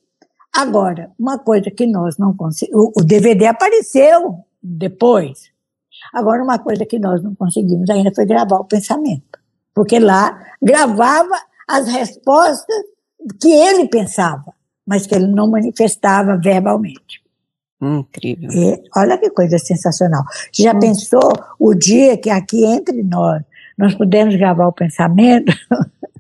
Agora, 0.56 1.12
uma 1.20 1.38
coisa 1.38 1.70
que 1.70 1.86
nós 1.86 2.18
não 2.18 2.36
conseguimos. 2.36 2.92
O 2.96 3.04
DVD 3.04 3.48
apareceu 3.48 4.40
depois. 4.62 5.52
Agora, 6.14 6.44
uma 6.44 6.60
coisa 6.60 6.86
que 6.86 6.98
nós 6.98 7.22
não 7.22 7.36
conseguimos 7.36 7.90
ainda 7.90 8.12
foi 8.14 8.26
gravar 8.26 8.58
o 8.58 8.66
pensamento, 8.66 9.40
porque 9.74 10.00
lá 10.00 10.40
gravava 10.62 11.36
as 11.68 11.88
respostas 11.88 12.76
que 13.42 13.52
ele 13.52 13.88
pensava, 13.88 14.54
mas 14.86 15.06
que 15.06 15.16
ele 15.16 15.28
não 15.28 15.50
manifestava 15.50 16.38
verbalmente. 16.38 17.24
Incrível. 17.82 18.50
E 18.52 18.84
olha 18.96 19.18
que 19.18 19.30
coisa 19.30 19.58
sensacional. 19.58 20.24
Você 20.52 20.64
já 20.64 20.74
hum. 20.74 20.80
pensou 20.80 21.34
o 21.60 21.74
dia 21.74 22.18
que 22.18 22.30
aqui 22.30 22.64
entre 22.64 23.04
nós 23.04 23.44
nós 23.78 23.94
pudemos 23.94 24.36
gravar 24.36 24.68
o 24.68 24.74
pensamento? 24.74 25.52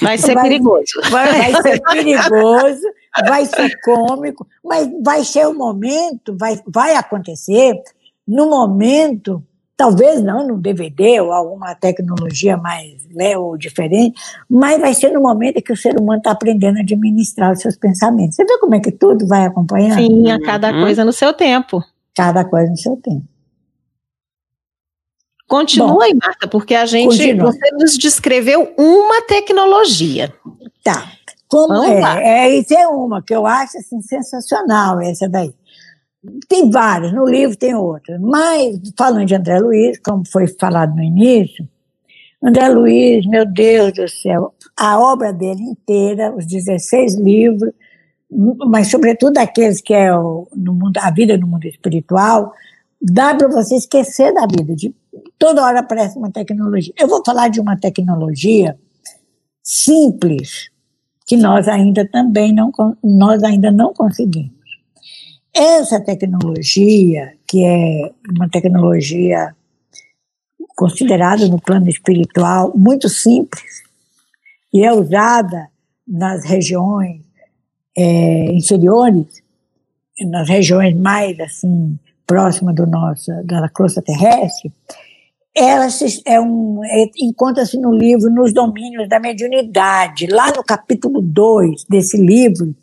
Vai 0.00 0.18
ser 0.18 0.34
vai, 0.34 0.44
perigoso. 0.44 1.00
Vai, 1.10 1.52
vai 1.52 1.62
ser 1.62 1.82
perigoso, 1.90 2.82
vai 3.26 3.46
ser 3.46 3.80
cômico, 3.80 4.46
mas 4.64 4.88
vai 5.02 5.24
ser 5.24 5.46
o 5.46 5.50
um 5.50 5.54
momento, 5.54 6.36
vai, 6.38 6.58
vai 6.66 6.94
acontecer 6.94 7.74
no 8.26 8.48
momento, 8.48 9.42
talvez 9.76 10.22
não 10.22 10.46
no 10.46 10.58
DVD 10.58 11.20
ou 11.20 11.32
alguma 11.32 11.74
tecnologia 11.74 12.56
mais 12.56 13.06
né, 13.14 13.36
ou 13.36 13.56
diferente, 13.56 14.18
mas 14.48 14.80
vai 14.80 14.94
ser 14.94 15.10
no 15.10 15.20
momento 15.20 15.58
em 15.58 15.62
que 15.62 15.72
o 15.72 15.76
ser 15.76 15.98
humano 15.98 16.18
está 16.18 16.30
aprendendo 16.30 16.78
a 16.78 16.80
administrar 16.80 17.52
os 17.52 17.60
seus 17.60 17.76
pensamentos. 17.76 18.36
Você 18.36 18.44
vê 18.44 18.58
como 18.58 18.74
é 18.74 18.80
que 18.80 18.92
tudo 18.92 19.26
vai 19.26 19.44
acompanhando? 19.44 20.00
Sim, 20.00 20.30
a 20.30 20.40
cada 20.40 20.72
uhum. 20.72 20.82
coisa 20.82 21.04
no 21.04 21.12
seu 21.12 21.32
tempo. 21.32 21.82
Cada 22.14 22.44
coisa 22.44 22.70
no 22.70 22.76
seu 22.76 22.96
tempo. 22.96 23.33
Continue, 25.46 26.12
Bom, 26.12 26.18
Marta, 26.22 26.48
porque 26.48 26.74
a 26.74 26.86
gente 26.86 27.18
continua. 27.18 27.52
você 27.52 27.70
nos 27.72 27.98
descreveu 27.98 28.72
uma 28.78 29.22
tecnologia. 29.22 30.34
Tá. 30.82 31.12
Como 31.48 31.68
Vamos 31.68 31.88
é? 31.88 32.00
Lá. 32.00 32.20
É, 32.20 32.56
isso 32.56 32.74
é 32.74 32.86
uma 32.88 33.22
que 33.22 33.34
eu 33.34 33.46
acho 33.46 33.78
assim, 33.78 34.00
sensacional, 34.00 35.00
essa 35.00 35.28
daí. 35.28 35.54
Tem 36.48 36.70
várias, 36.70 37.12
no 37.12 37.26
livro 37.26 37.56
tem 37.56 37.74
outras. 37.74 38.18
Mas, 38.20 38.80
falando 38.96 39.26
de 39.26 39.34
André 39.34 39.58
Luiz, 39.58 39.98
como 39.98 40.26
foi 40.26 40.46
falado 40.48 40.96
no 40.96 41.02
início, 41.02 41.68
André 42.42 42.68
Luiz, 42.68 43.26
meu 43.26 43.46
Deus 43.46 43.92
do 43.92 44.08
céu, 44.08 44.54
a 44.76 44.98
obra 44.98 45.32
dele 45.32 45.62
inteira, 45.62 46.34
os 46.34 46.46
16 46.46 47.16
livros, 47.16 47.72
mas 48.66 48.90
sobretudo 48.90 49.38
aqueles 49.38 49.80
que 49.80 49.94
é 49.94 50.14
o, 50.14 50.48
no 50.54 50.74
mundo, 50.74 50.98
a 50.98 51.10
vida 51.10 51.36
no 51.36 51.46
mundo 51.46 51.66
espiritual, 51.66 52.52
dá 53.00 53.34
para 53.34 53.48
você 53.48 53.76
esquecer 53.76 54.32
da 54.32 54.46
vida. 54.46 54.74
De, 54.74 54.94
toda 55.38 55.64
hora 55.64 55.80
aparece 55.80 56.18
uma 56.18 56.30
tecnologia. 56.30 56.92
Eu 56.98 57.08
vou 57.08 57.22
falar 57.24 57.48
de 57.48 57.60
uma 57.60 57.76
tecnologia 57.76 58.78
simples 59.62 60.70
que 61.26 61.36
nós 61.36 61.68
ainda 61.68 62.06
também 62.06 62.52
não 62.52 62.70
nós 63.02 63.42
ainda 63.42 63.70
não 63.70 63.92
conseguimos. 63.94 64.52
Essa 65.54 66.00
tecnologia, 66.00 67.32
que 67.46 67.64
é 67.64 68.10
uma 68.36 68.48
tecnologia 68.48 69.54
considerada 70.76 71.48
no 71.48 71.60
plano 71.60 71.88
espiritual 71.88 72.72
muito 72.76 73.08
simples 73.08 73.82
e 74.72 74.84
é 74.84 74.92
usada 74.92 75.68
nas 76.06 76.44
regiões 76.44 77.22
é, 77.96 78.52
inferiores, 78.52 79.42
nas 80.20 80.48
regiões 80.48 80.96
mais 80.96 81.38
assim 81.38 81.98
próximas 82.26 82.74
do 82.74 82.86
nosso 82.86 83.30
da 83.44 83.68
crosta 83.68 84.02
terrestre, 84.02 84.72
ela 85.56 85.88
se, 85.88 86.20
é 86.26 86.40
um, 86.40 86.84
é, 86.84 87.10
encontra-se 87.18 87.78
no 87.78 87.92
livro 87.92 88.28
Nos 88.28 88.52
Domínios 88.52 89.08
da 89.08 89.20
Mediunidade. 89.20 90.26
Lá 90.26 90.52
no 90.52 90.64
capítulo 90.64 91.22
2 91.22 91.84
desse 91.88 92.16
livro, 92.16 92.74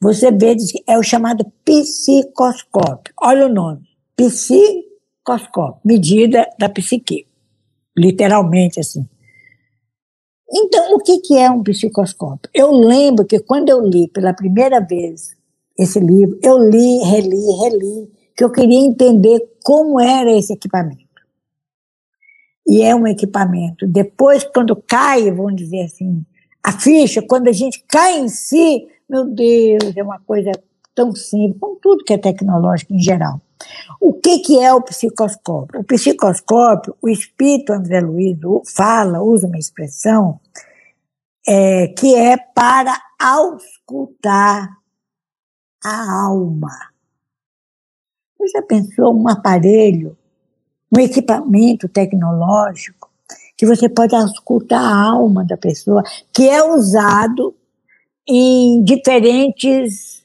você 0.00 0.30
vê 0.30 0.54
que 0.54 0.82
é 0.86 0.96
o 0.96 1.02
chamado 1.02 1.44
psicoscópio. 1.64 3.12
Olha 3.20 3.46
o 3.46 3.52
nome, 3.52 3.80
psicoscópio, 4.16 5.80
medida 5.84 6.48
da 6.56 6.68
psique, 6.68 7.26
literalmente 7.96 8.78
assim. 8.78 9.04
Então, 10.52 10.94
o 10.94 10.98
que, 11.00 11.18
que 11.18 11.36
é 11.36 11.50
um 11.50 11.64
psicoscópio? 11.64 12.48
Eu 12.54 12.70
lembro 12.70 13.24
que 13.24 13.40
quando 13.40 13.70
eu 13.70 13.80
li 13.80 14.06
pela 14.06 14.32
primeira 14.32 14.78
vez 14.78 15.34
esse 15.76 15.98
livro, 15.98 16.38
eu 16.44 16.58
li, 16.58 16.98
reli, 16.98 17.50
reli, 17.60 18.08
que 18.36 18.44
eu 18.44 18.52
queria 18.52 18.78
entender 18.78 19.40
como 19.64 19.98
era 19.98 20.30
esse 20.30 20.52
equipamento 20.52 21.03
e 22.66 22.82
é 22.82 22.94
um 22.94 23.06
equipamento. 23.06 23.86
Depois, 23.86 24.44
quando 24.44 24.74
cai, 24.76 25.30
vamos 25.30 25.56
dizer 25.56 25.82
assim, 25.82 26.24
a 26.62 26.72
ficha, 26.72 27.22
quando 27.22 27.48
a 27.48 27.52
gente 27.52 27.84
cai 27.88 28.18
em 28.18 28.28
si, 28.28 28.88
meu 29.08 29.26
Deus, 29.26 29.96
é 29.96 30.02
uma 30.02 30.18
coisa 30.20 30.50
tão 30.94 31.14
simples, 31.14 31.60
como 31.60 31.76
tudo 31.76 32.04
que 32.04 32.14
é 32.14 32.18
tecnológico 32.18 32.94
em 32.94 33.00
geral. 33.00 33.40
O 34.00 34.12
que, 34.14 34.38
que 34.40 34.60
é 34.60 34.72
o 34.72 34.82
psicoscópio? 34.82 35.80
O 35.80 35.84
psicoscópio, 35.84 36.96
o 37.02 37.08
espírito 37.08 37.72
André 37.72 38.00
Luiz 38.00 38.38
fala, 38.74 39.22
usa 39.22 39.46
uma 39.46 39.58
expressão, 39.58 40.40
é, 41.46 41.88
que 41.88 42.14
é 42.14 42.36
para 42.36 42.98
auscultar 43.20 44.78
a 45.84 46.24
alma. 46.24 46.72
Você 48.38 48.48
já 48.48 48.62
pensou 48.62 49.14
um 49.14 49.28
aparelho 49.28 50.16
um 50.92 51.00
equipamento 51.00 51.88
tecnológico 51.88 53.10
que 53.56 53.66
você 53.66 53.88
pode 53.88 54.14
escutar 54.16 54.80
a 54.80 55.10
alma 55.10 55.44
da 55.44 55.56
pessoa, 55.56 56.02
que 56.32 56.48
é 56.48 56.62
usado 56.62 57.54
em 58.26 58.82
diferentes, 58.82 60.24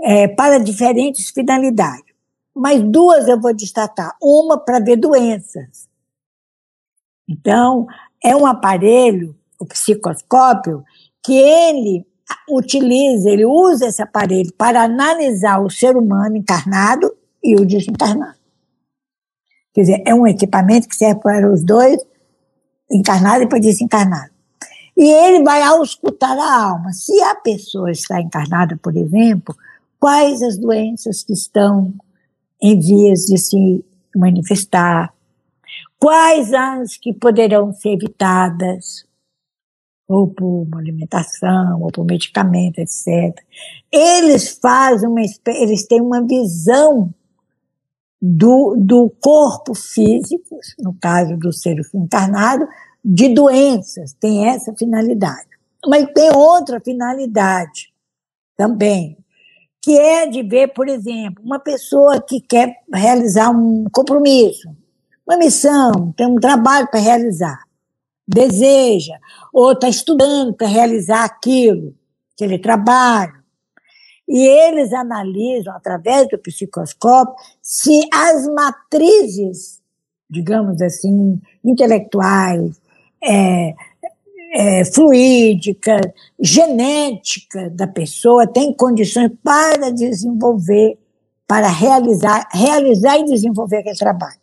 é, 0.00 0.28
para 0.28 0.58
diferentes 0.58 1.30
finalidades. 1.30 2.14
Mas 2.54 2.82
duas 2.82 3.28
eu 3.28 3.40
vou 3.40 3.54
destacar. 3.54 4.16
Uma 4.20 4.58
para 4.58 4.80
ver 4.80 4.96
doenças. 4.96 5.88
Então, 7.28 7.86
é 8.22 8.34
um 8.34 8.46
aparelho, 8.46 9.36
o 9.58 9.66
psicoscópio, 9.66 10.84
que 11.22 11.34
ele 11.34 12.06
utiliza, 12.48 13.30
ele 13.30 13.44
usa 13.44 13.86
esse 13.86 14.02
aparelho 14.02 14.52
para 14.54 14.82
analisar 14.82 15.60
o 15.60 15.70
ser 15.70 15.96
humano 15.96 16.36
encarnado 16.36 17.12
e 17.42 17.54
o 17.56 17.64
desencarnado. 17.64 18.39
Quer 19.72 19.80
dizer, 19.82 20.02
é 20.06 20.14
um 20.14 20.26
equipamento 20.26 20.88
que 20.88 20.96
serve 20.96 21.20
para 21.20 21.52
os 21.52 21.62
dois, 21.62 21.98
encarnado 22.90 23.44
e 23.44 23.48
para 23.48 23.58
desencarnado. 23.58 24.30
E 24.96 25.04
ele 25.04 25.44
vai 25.44 25.62
auscultar 25.62 26.36
a 26.36 26.62
alma. 26.70 26.92
Se 26.92 27.18
a 27.22 27.34
pessoa 27.36 27.90
está 27.90 28.20
encarnada, 28.20 28.76
por 28.82 28.96
exemplo, 28.96 29.54
quais 29.98 30.42
as 30.42 30.58
doenças 30.58 31.22
que 31.22 31.32
estão 31.32 31.94
em 32.60 32.78
vias 32.78 33.20
de 33.20 33.38
se 33.38 33.84
manifestar, 34.14 35.12
quais 35.98 36.52
as 36.52 36.96
que 36.96 37.12
poderão 37.12 37.72
ser 37.72 37.90
evitadas, 37.90 39.06
ou 40.08 40.26
por 40.26 40.62
uma 40.62 40.80
alimentação, 40.80 41.80
ou 41.80 41.92
por 41.92 42.04
medicamento, 42.04 42.78
etc. 42.78 43.38
Eles 43.92 44.58
fazem 44.60 45.08
uma, 45.08 45.20
eles 45.46 45.86
têm 45.86 46.00
uma 46.00 46.20
visão 46.20 47.14
do, 48.20 48.76
do 48.76 49.10
corpo 49.20 49.74
físico, 49.74 50.58
no 50.78 50.94
caso 50.94 51.36
do 51.36 51.52
ser 51.52 51.80
encarnado, 51.94 52.68
de 53.02 53.28
doenças, 53.28 54.12
tem 54.12 54.48
essa 54.48 54.74
finalidade. 54.74 55.48
Mas 55.86 56.06
tem 56.12 56.30
outra 56.34 56.78
finalidade 56.80 57.90
também, 58.56 59.16
que 59.80 59.98
é 59.98 60.26
de 60.26 60.42
ver, 60.42 60.68
por 60.74 60.86
exemplo, 60.88 61.42
uma 61.42 61.58
pessoa 61.58 62.20
que 62.20 62.40
quer 62.40 62.82
realizar 62.92 63.50
um 63.50 63.86
compromisso, 63.90 64.68
uma 65.26 65.38
missão, 65.38 66.12
tem 66.14 66.26
um 66.26 66.36
trabalho 66.36 66.86
para 66.90 67.00
realizar, 67.00 67.62
deseja, 68.28 69.16
ou 69.52 69.72
está 69.72 69.88
estudando 69.88 70.52
para 70.52 70.66
realizar 70.66 71.24
aquilo, 71.24 71.94
aquele 72.34 72.58
trabalho, 72.58 73.39
e 74.32 74.46
eles 74.46 74.92
analisam, 74.92 75.74
através 75.74 76.28
do 76.28 76.38
psicoscópio, 76.38 77.34
se 77.60 78.00
as 78.14 78.46
matrizes, 78.46 79.82
digamos 80.30 80.80
assim, 80.80 81.42
intelectuais, 81.64 82.80
é, 83.20 83.74
é, 84.54 84.82
genética 86.38 87.70
da 87.70 87.88
pessoa 87.88 88.46
tem 88.46 88.72
condições 88.72 89.32
para 89.42 89.90
desenvolver, 89.90 90.96
para 91.44 91.66
realizar, 91.66 92.48
realizar 92.52 93.18
e 93.18 93.24
desenvolver 93.24 93.78
aquele 93.78 93.98
trabalho. 93.98 94.38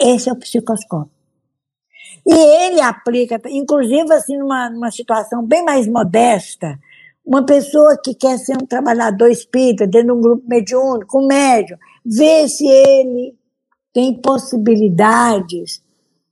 Esse 0.00 0.30
é 0.30 0.32
o 0.32 0.36
psicoscópio. 0.36 1.12
E 2.26 2.34
ele 2.34 2.80
aplica, 2.80 3.38
inclusive 3.50 4.10
assim, 4.14 4.38
numa, 4.38 4.70
numa 4.70 4.90
situação 4.90 5.44
bem 5.44 5.62
mais 5.62 5.86
modesta, 5.86 6.78
uma 7.28 7.44
pessoa 7.44 7.94
que 8.02 8.14
quer 8.14 8.38
ser 8.38 8.54
um 8.54 8.64
trabalhador 8.64 9.28
espírita 9.30 9.86
dentro 9.86 10.06
de 10.06 10.12
um 10.12 10.20
grupo 10.22 10.48
mediúnico, 10.48 11.20
um 11.20 11.26
médium, 11.26 11.76
vê 12.02 12.48
se 12.48 12.66
ele 12.66 13.36
tem 13.92 14.14
possibilidades 14.14 15.82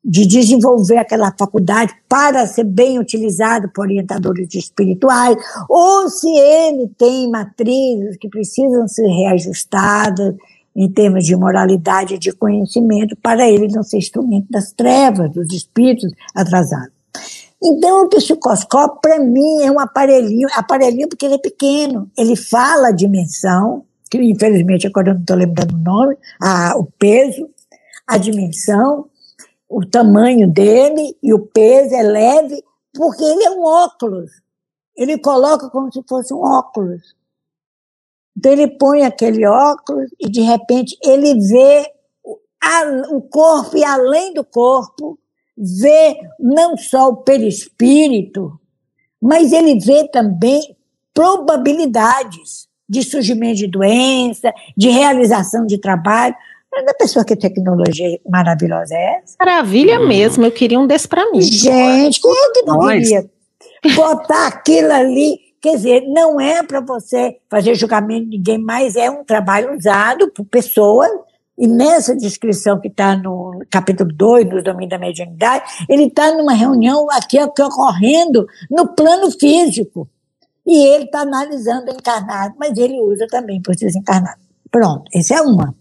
de 0.02 0.26
desenvolver 0.26 0.96
aquela 0.96 1.34
faculdade 1.38 1.92
para 2.08 2.46
ser 2.46 2.64
bem 2.64 2.98
utilizado 2.98 3.68
por 3.74 3.82
orientadores 3.82 4.54
espirituais, 4.54 5.36
ou 5.68 6.08
se 6.08 6.30
ele 6.30 6.88
tem 6.96 7.30
matrizes 7.30 8.16
que 8.16 8.30
precisam 8.30 8.88
ser 8.88 9.06
reajustadas 9.06 10.34
em 10.74 10.90
termos 10.90 11.26
de 11.26 11.36
moralidade 11.36 12.14
e 12.14 12.18
de 12.18 12.32
conhecimento, 12.32 13.14
para 13.16 13.46
ele 13.46 13.68
não 13.68 13.82
ser 13.82 13.98
instrumento 13.98 14.46
das 14.48 14.72
trevas, 14.72 15.30
dos 15.30 15.52
espíritos 15.52 16.10
atrasados. 16.34 16.95
Então, 17.62 18.02
o 18.02 18.08
psicoscópio, 18.08 19.00
para 19.00 19.18
mim, 19.18 19.62
é 19.62 19.70
um 19.70 19.80
aparelhinho, 19.80 20.48
aparelhinho 20.54 21.08
porque 21.08 21.24
ele 21.24 21.36
é 21.36 21.38
pequeno, 21.38 22.10
ele 22.16 22.36
fala 22.36 22.88
a 22.88 22.92
dimensão, 22.92 23.84
que 24.10 24.18
infelizmente 24.18 24.86
agora 24.86 25.10
eu 25.10 25.14
não 25.14 25.20
estou 25.20 25.36
lembrando 25.36 25.74
o 25.74 25.78
nome, 25.78 26.16
a, 26.40 26.76
o 26.76 26.84
peso, 26.84 27.48
a 28.06 28.18
dimensão, 28.18 29.08
o 29.68 29.84
tamanho 29.84 30.48
dele 30.48 31.16
e 31.22 31.34
o 31.34 31.46
peso 31.46 31.94
é 31.94 32.02
leve, 32.02 32.62
porque 32.94 33.24
ele 33.24 33.44
é 33.44 33.50
um 33.50 33.64
óculos. 33.64 34.30
Ele 34.96 35.18
coloca 35.18 35.68
como 35.70 35.92
se 35.92 36.02
fosse 36.08 36.32
um 36.32 36.38
óculos. 36.38 37.02
Então 38.36 38.52
ele 38.52 38.68
põe 38.68 39.02
aquele 39.02 39.46
óculos 39.46 40.10
e 40.20 40.28
de 40.28 40.42
repente 40.42 40.96
ele 41.02 41.34
vê 41.40 41.90
o 43.10 43.20
corpo 43.22 43.76
e 43.76 43.84
além 43.84 44.34
do 44.34 44.44
corpo, 44.44 45.18
vê 45.56 46.16
não 46.38 46.76
só 46.76 47.08
o 47.08 47.16
perispírito, 47.16 48.58
mas 49.20 49.52
ele 49.52 49.78
vê 49.78 50.08
também 50.08 50.76
probabilidades 51.14 52.68
de 52.88 53.02
surgimento 53.02 53.56
de 53.56 53.66
doença, 53.66 54.52
de 54.76 54.88
realização 54.88 55.66
de 55.66 55.78
trabalho. 55.78 56.34
A 56.74 56.94
pessoa 56.94 57.24
que 57.24 57.34
tecnologia 57.34 58.20
maravilhosa 58.28 58.94
é 58.94 59.20
essa? 59.22 59.36
Maravilha 59.40 59.98
hum. 59.98 60.08
mesmo, 60.08 60.44
eu 60.44 60.52
queria 60.52 60.78
um 60.78 60.86
desse 60.86 61.08
para 61.08 61.30
mim. 61.30 61.40
Gente, 61.40 62.20
quem 62.20 62.30
é 62.30 62.52
que 62.52 62.62
não 62.62 62.78
queria 62.80 63.30
botar 63.94 64.48
aquilo 64.48 64.92
ali? 64.92 65.38
Quer 65.60 65.76
dizer, 65.76 66.02
não 66.02 66.38
é 66.38 66.62
para 66.62 66.80
você 66.80 67.38
fazer 67.50 67.74
julgamento 67.74 68.28
de 68.28 68.36
ninguém, 68.36 68.58
mas 68.58 68.94
é 68.94 69.10
um 69.10 69.24
trabalho 69.24 69.74
usado 69.74 70.30
por 70.30 70.44
pessoas 70.44 71.10
e 71.58 71.66
nessa 71.66 72.14
descrição 72.14 72.78
que 72.78 72.88
está 72.88 73.16
no 73.16 73.62
capítulo 73.70 74.12
2, 74.12 74.46
no 74.46 74.62
domínio 74.62 74.90
da 74.90 74.98
mediunidade, 74.98 75.64
ele 75.88 76.04
está 76.04 76.32
numa 76.32 76.52
reunião 76.52 77.06
aqui, 77.10 77.38
aqui 77.38 77.62
ocorrendo 77.62 78.46
no 78.70 78.88
plano 78.88 79.30
físico. 79.30 80.08
E 80.66 80.84
ele 80.88 81.04
está 81.04 81.20
analisando 81.20 81.90
o 81.90 81.94
encarnado, 81.94 82.54
mas 82.58 82.76
ele 82.76 83.00
usa 83.00 83.26
também 83.28 83.62
por 83.62 83.74
desencarnado. 83.74 84.40
Pronto, 84.70 85.04
essa 85.14 85.36
é 85.36 85.40
uma. 85.40 85.74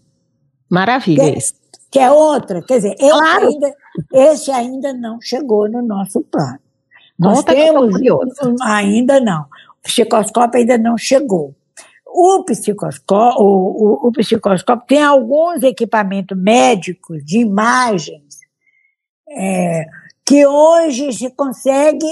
Maravilha. 0.70 1.34
Que, 1.34 1.40
que 1.90 1.98
é 1.98 2.10
outra. 2.10 2.62
Quer 2.62 2.76
dizer, 2.76 2.94
esse, 2.98 3.10
claro. 3.10 3.48
ainda, 3.48 3.74
esse 4.12 4.50
ainda 4.50 4.92
não 4.94 5.20
chegou 5.20 5.68
no 5.68 5.82
nosso 5.82 6.22
plano. 6.22 6.60
Nós 7.18 7.38
Conta 7.38 7.52
temos. 7.52 7.94
Ainda 8.62 9.20
não. 9.20 9.42
O 9.42 9.82
psicoscópio 9.82 10.60
ainda 10.60 10.78
não 10.78 10.96
chegou. 10.96 11.54
O 12.18 12.42
psicoscópio, 12.44 13.44
o, 13.44 14.06
o, 14.06 14.08
o 14.08 14.12
psicoscópio 14.12 14.86
tem 14.86 15.02
alguns 15.02 15.62
equipamentos 15.62 16.34
médicos 16.34 17.22
de 17.22 17.40
imagens 17.40 18.38
é, 19.28 19.84
que 20.24 20.46
hoje 20.46 21.12
se 21.12 21.30
consegue 21.32 22.06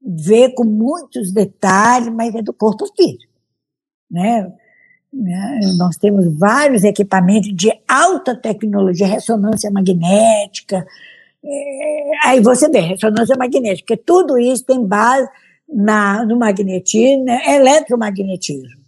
ver 0.00 0.54
com 0.54 0.62
muitos 0.62 1.32
detalhes, 1.32 2.14
mas 2.14 2.32
é 2.32 2.42
do 2.42 2.52
corpo 2.52 2.86
físico. 2.96 3.32
Né? 4.08 4.52
né? 5.12 5.60
Nós 5.76 5.96
temos 5.96 6.32
vários 6.38 6.84
equipamentos 6.84 7.52
de 7.52 7.72
alta 7.88 8.36
tecnologia, 8.36 9.08
ressonância 9.08 9.68
magnética. 9.68 10.86
É, 11.44 12.28
aí 12.28 12.40
você 12.40 12.68
vê, 12.68 12.78
ressonância 12.78 13.36
magnética, 13.36 13.96
tudo 13.96 14.38
isso 14.38 14.64
tem 14.64 14.86
base 14.86 15.28
na, 15.68 16.24
no 16.24 16.38
magnetismo, 16.38 17.24
né? 17.24 17.40
eletromagnetismo. 17.48 18.79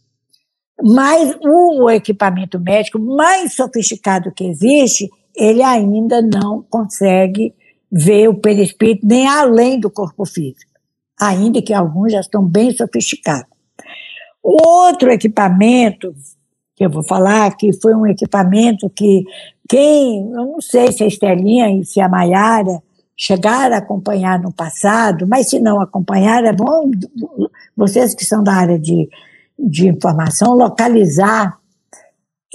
Mas 0.82 1.36
o 1.40 1.88
equipamento 1.90 2.58
médico 2.58 2.98
mais 2.98 3.54
sofisticado 3.54 4.32
que 4.32 4.44
existe, 4.44 5.08
ele 5.36 5.62
ainda 5.62 6.20
não 6.20 6.64
consegue 6.68 7.54
ver 7.90 8.28
o 8.28 8.34
perispírito 8.34 9.06
nem 9.06 9.26
além 9.26 9.78
do 9.78 9.90
corpo 9.90 10.24
físico, 10.24 10.72
ainda 11.20 11.62
que 11.62 11.74
alguns 11.74 12.12
já 12.12 12.20
estão 12.20 12.44
bem 12.44 12.72
sofisticados. 12.72 13.52
Outro 14.42 15.10
equipamento 15.10 16.14
que 16.74 16.84
eu 16.84 16.90
vou 16.90 17.04
falar, 17.04 17.56
que 17.56 17.72
foi 17.80 17.94
um 17.94 18.06
equipamento 18.06 18.90
que 18.90 19.24
quem, 19.68 20.30
eu 20.32 20.46
não 20.46 20.60
sei 20.60 20.90
se 20.90 21.04
a 21.04 21.06
Estelinha 21.06 21.70
e 21.70 21.84
se 21.84 22.00
a 22.00 22.08
Maiara 22.08 22.82
chegaram 23.16 23.76
a 23.76 23.78
acompanhar 23.78 24.40
no 24.40 24.52
passado, 24.52 25.26
mas 25.28 25.48
se 25.48 25.60
não 25.60 25.80
acompanhar, 25.80 26.44
é 26.44 26.52
bom 26.52 26.90
vocês 27.76 28.14
que 28.14 28.24
são 28.24 28.42
da 28.42 28.52
área 28.52 28.78
de, 28.78 29.08
de 29.62 29.88
informação 29.88 30.54
localizar 30.54 31.58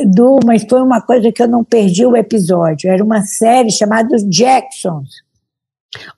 do, 0.05 0.39
mas 0.45 0.65
foi 0.69 0.81
uma 0.81 1.01
coisa 1.01 1.31
que 1.31 1.41
eu 1.41 1.47
não 1.47 1.63
perdi 1.63 2.05
o 2.05 2.15
episódio. 2.15 2.89
Era 2.89 3.03
uma 3.03 3.23
série 3.23 3.71
chamada 3.71 4.15
Os 4.15 4.23
Jacksons. 4.23 5.27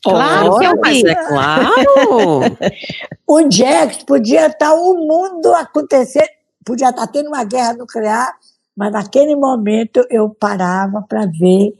Claro 0.04 0.58
que 0.58 0.66
eu 0.66 0.82
vi. 0.82 1.08
É 1.08 1.16
claro. 1.16 1.72
o 3.28 3.42
Jackson 3.44 4.06
podia 4.06 4.48
estar 4.48 4.74
o 4.74 4.96
mundo 4.96 5.54
acontecer, 5.54 6.28
podia 6.66 6.90
estar 6.90 7.08
tendo 7.08 7.28
uma 7.28 7.44
guerra 7.44 7.74
nuclear, 7.74 8.36
mas 8.76 8.92
naquele 8.92 9.36
momento 9.36 10.06
eu 10.10 10.30
parava 10.30 11.02
para 11.08 11.26
ver. 11.26 11.74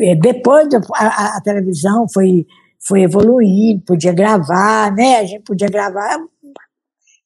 Eh, 0.00 0.14
depois 0.16 0.68
a, 0.94 1.36
a, 1.36 1.40
televisão 1.42 2.06
foi, 2.08 2.46
foi 2.78 3.02
evoluindo, 3.02 3.82
podia 3.84 4.12
gravar, 4.12 4.94
né? 4.94 5.18
A 5.18 5.24
gente 5.24 5.42
podia 5.42 5.68
gravar. 5.68 6.18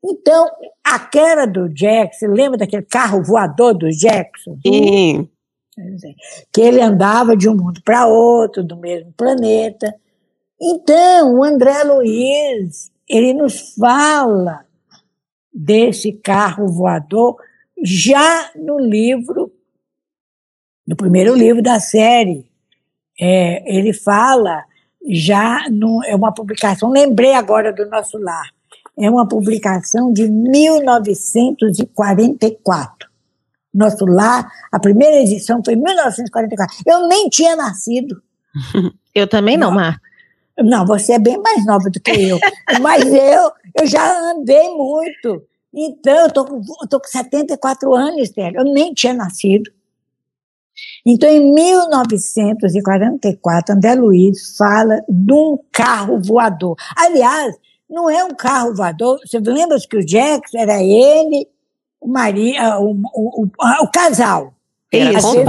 Então, 0.04 0.50
a 0.82 0.98
queda 0.98 1.46
do 1.46 1.68
Jackson, 1.68 2.26
lembra 2.26 2.58
daquele 2.58 2.82
carro 2.82 3.22
voador 3.22 3.74
do 3.74 3.88
Jackson? 3.90 4.58
Sim. 4.66 5.28
Que 6.52 6.60
ele 6.60 6.80
andava 6.80 7.36
de 7.36 7.48
um 7.48 7.54
mundo 7.54 7.80
para 7.84 8.06
outro, 8.06 8.64
do 8.64 8.76
mesmo 8.76 9.12
planeta. 9.12 9.94
Então, 10.60 11.38
o 11.38 11.44
André 11.44 11.82
Luiz, 11.84 12.90
ele 13.08 13.32
nos 13.32 13.74
fala 13.74 14.64
desse 15.52 16.12
carro 16.12 16.68
voador 16.68 17.36
já 17.82 18.50
no 18.54 18.78
livro, 18.78 19.52
no 20.86 20.96
primeiro 20.96 21.34
livro 21.34 21.62
da 21.62 21.78
série. 21.80 22.50
É, 23.20 23.76
ele 23.76 23.92
fala 23.92 24.64
já, 25.08 25.68
no, 25.70 26.02
é 26.04 26.14
uma 26.14 26.32
publicação, 26.32 26.90
lembrei 26.90 27.34
agora 27.34 27.72
do 27.72 27.84
nosso 27.86 28.18
lar, 28.18 28.50
é 28.98 29.11
uma 29.11 29.26
publicação 29.26 30.12
de 30.12 30.28
1944. 30.28 33.11
Nosso 33.72 34.05
Lar, 34.05 34.52
a 34.70 34.78
primeira 34.78 35.16
edição 35.16 35.62
foi 35.64 35.72
em 35.74 35.83
1944. 35.83 36.83
Eu 36.87 37.09
nem 37.09 37.28
tinha 37.28 37.57
nascido. 37.57 38.22
Eu 39.14 39.26
também 39.26 39.57
não, 39.57 39.70
Marta. 39.70 40.00
Não, 40.59 40.87
você 40.87 41.14
é 41.14 41.18
bem 41.18 41.38
mais 41.38 41.64
nova 41.64 41.88
do 41.90 41.98
que 42.00 42.11
eu. 42.11 42.38
Mas 42.81 43.07
eu, 43.07 43.50
eu 43.78 43.87
já 43.87 44.33
andei 44.33 44.68
muito. 44.74 45.42
Então, 45.72 46.14
eu 46.14 46.31
tô, 46.31 46.44
eu 46.83 46.88
tô 46.88 47.00
com 47.00 47.09
74 47.09 47.94
anos, 47.94 48.20
Estela. 48.22 48.52
Eu 48.57 48.64
nem 48.64 48.92
tinha 48.92 49.14
nascido. 49.14 49.70
Então, 51.05 51.28
em 51.28 51.52
1944, 51.55 53.74
André 53.74 53.94
Luiz 53.94 54.57
fala 54.57 55.02
de 55.09 55.33
um 55.33 55.59
carro 55.70 56.20
voador. 56.20 56.76
Aliás, 56.96 57.55
não 57.92 58.09
é 58.09 58.24
um 58.24 58.35
carro 58.35 58.74
voador. 58.74 59.20
Você 59.20 59.38
lembra 59.38 59.78
que 59.78 59.96
o 59.98 60.05
Jackson 60.05 60.59
era 60.59 60.83
ele, 60.83 61.46
o 62.00 62.09
Maria, 62.09 62.78
o, 62.78 62.92
o, 63.14 63.44
o, 63.44 63.50
o 63.83 63.90
casal. 63.90 64.55
Era 64.90 65.18
às 65.18 65.33
vezes, 65.33 65.48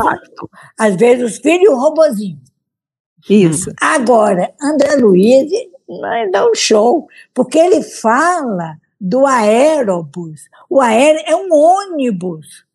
às 0.78 0.96
vezes 0.96 1.32
os 1.32 1.38
filhos 1.40 1.64
e 1.64 1.70
o 1.70 1.78
robozinho. 1.78 2.40
Isso. 3.30 3.72
Agora, 3.80 4.54
André 4.62 4.96
Luiz 4.98 5.50
dá 6.32 6.46
um 6.46 6.54
show, 6.54 7.08
porque 7.34 7.58
ele 7.58 7.82
fala 7.82 8.78
do 9.00 9.26
aérobus. 9.26 10.50
O 10.70 10.82
aéreo 10.82 11.24
é 11.26 11.36
um 11.36 11.50
ônibus. 11.52 12.66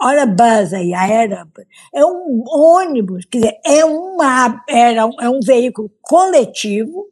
Olha 0.00 0.22
a 0.22 0.26
buzz 0.26 0.72
aí, 0.72 0.94
aérobus. 0.94 1.64
É 1.92 2.04
um 2.04 2.44
ônibus, 2.48 3.24
quer 3.24 3.38
dizer, 3.38 3.60
é, 3.64 3.84
uma, 3.84 4.62
era, 4.68 5.08
é 5.20 5.28
um 5.28 5.40
veículo 5.40 5.90
coletivo 6.00 7.11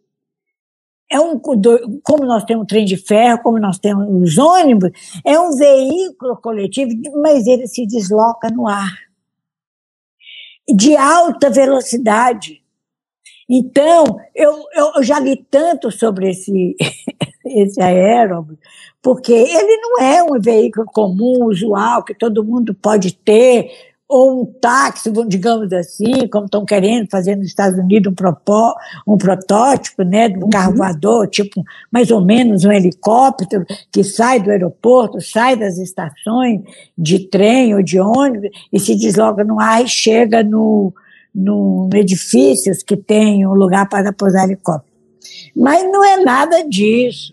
é 1.11 1.19
um, 1.19 1.39
como 1.39 2.25
nós 2.25 2.45
temos 2.45 2.67
trem 2.67 2.85
de 2.85 2.97
ferro, 2.97 3.43
como 3.43 3.59
nós 3.59 3.79
temos 3.79 4.07
os 4.09 4.39
ônibus, 4.39 4.91
é 5.25 5.39
um 5.39 5.57
veículo 5.57 6.37
coletivo, 6.37 6.93
mas 7.21 7.47
ele 7.49 7.67
se 7.67 7.85
desloca 7.85 8.49
no 8.49 8.69
ar. 8.69 8.97
De 10.73 10.97
alta 10.97 11.51
velocidade. 11.51 12.63
Então, 13.49 14.05
eu, 14.33 14.65
eu 14.97 15.03
já 15.03 15.19
li 15.19 15.45
tanto 15.51 15.91
sobre 15.91 16.31
esse, 16.31 16.77
esse 17.45 17.83
aeróbio, 17.83 18.57
porque 19.03 19.33
ele 19.33 19.77
não 19.79 19.99
é 19.99 20.23
um 20.23 20.41
veículo 20.41 20.87
comum, 20.87 21.47
usual, 21.47 22.05
que 22.05 22.15
todo 22.15 22.45
mundo 22.45 22.73
pode 22.73 23.13
ter, 23.13 23.69
ou 24.11 24.43
um 24.43 24.45
táxi, 24.45 25.13
digamos 25.29 25.73
assim, 25.73 26.27
como 26.27 26.47
estão 26.47 26.65
querendo 26.65 27.09
fazer 27.09 27.37
nos 27.37 27.47
Estados 27.47 27.79
Unidos 27.79 28.11
um, 28.11 28.15
propó, 28.15 28.75
um 29.07 29.17
protótipo 29.17 30.03
né, 30.03 30.29
de 30.29 30.37
um 30.37 30.43
uhum. 30.43 30.51
carro 30.51 30.75
voador, 30.75 31.29
tipo 31.29 31.63
mais 31.93 32.11
ou 32.11 32.21
menos 32.21 32.65
um 32.65 32.73
helicóptero 32.73 33.65
que 33.93 34.03
sai 34.03 34.41
do 34.41 34.51
aeroporto, 34.51 35.21
sai 35.21 35.55
das 35.55 35.79
estações 35.79 36.61
de 36.99 37.21
trem 37.21 37.73
ou 37.73 37.85
de 37.85 38.01
ônibus 38.01 38.51
e 38.73 38.81
se 38.81 38.97
desloca 38.97 39.45
no 39.45 39.61
ar 39.61 39.85
e 39.85 39.89
chega 39.89 40.43
no, 40.43 40.93
no, 41.33 41.89
no 41.89 41.97
edifícios 41.97 42.83
que 42.83 42.97
tem 42.97 43.47
um 43.47 43.55
lugar 43.55 43.89
para 43.89 44.13
pousar 44.13 44.43
helicóptero. 44.43 44.91
Mas 45.55 45.85
não 45.85 46.05
é 46.05 46.17
nada 46.17 46.69
disso. 46.69 47.33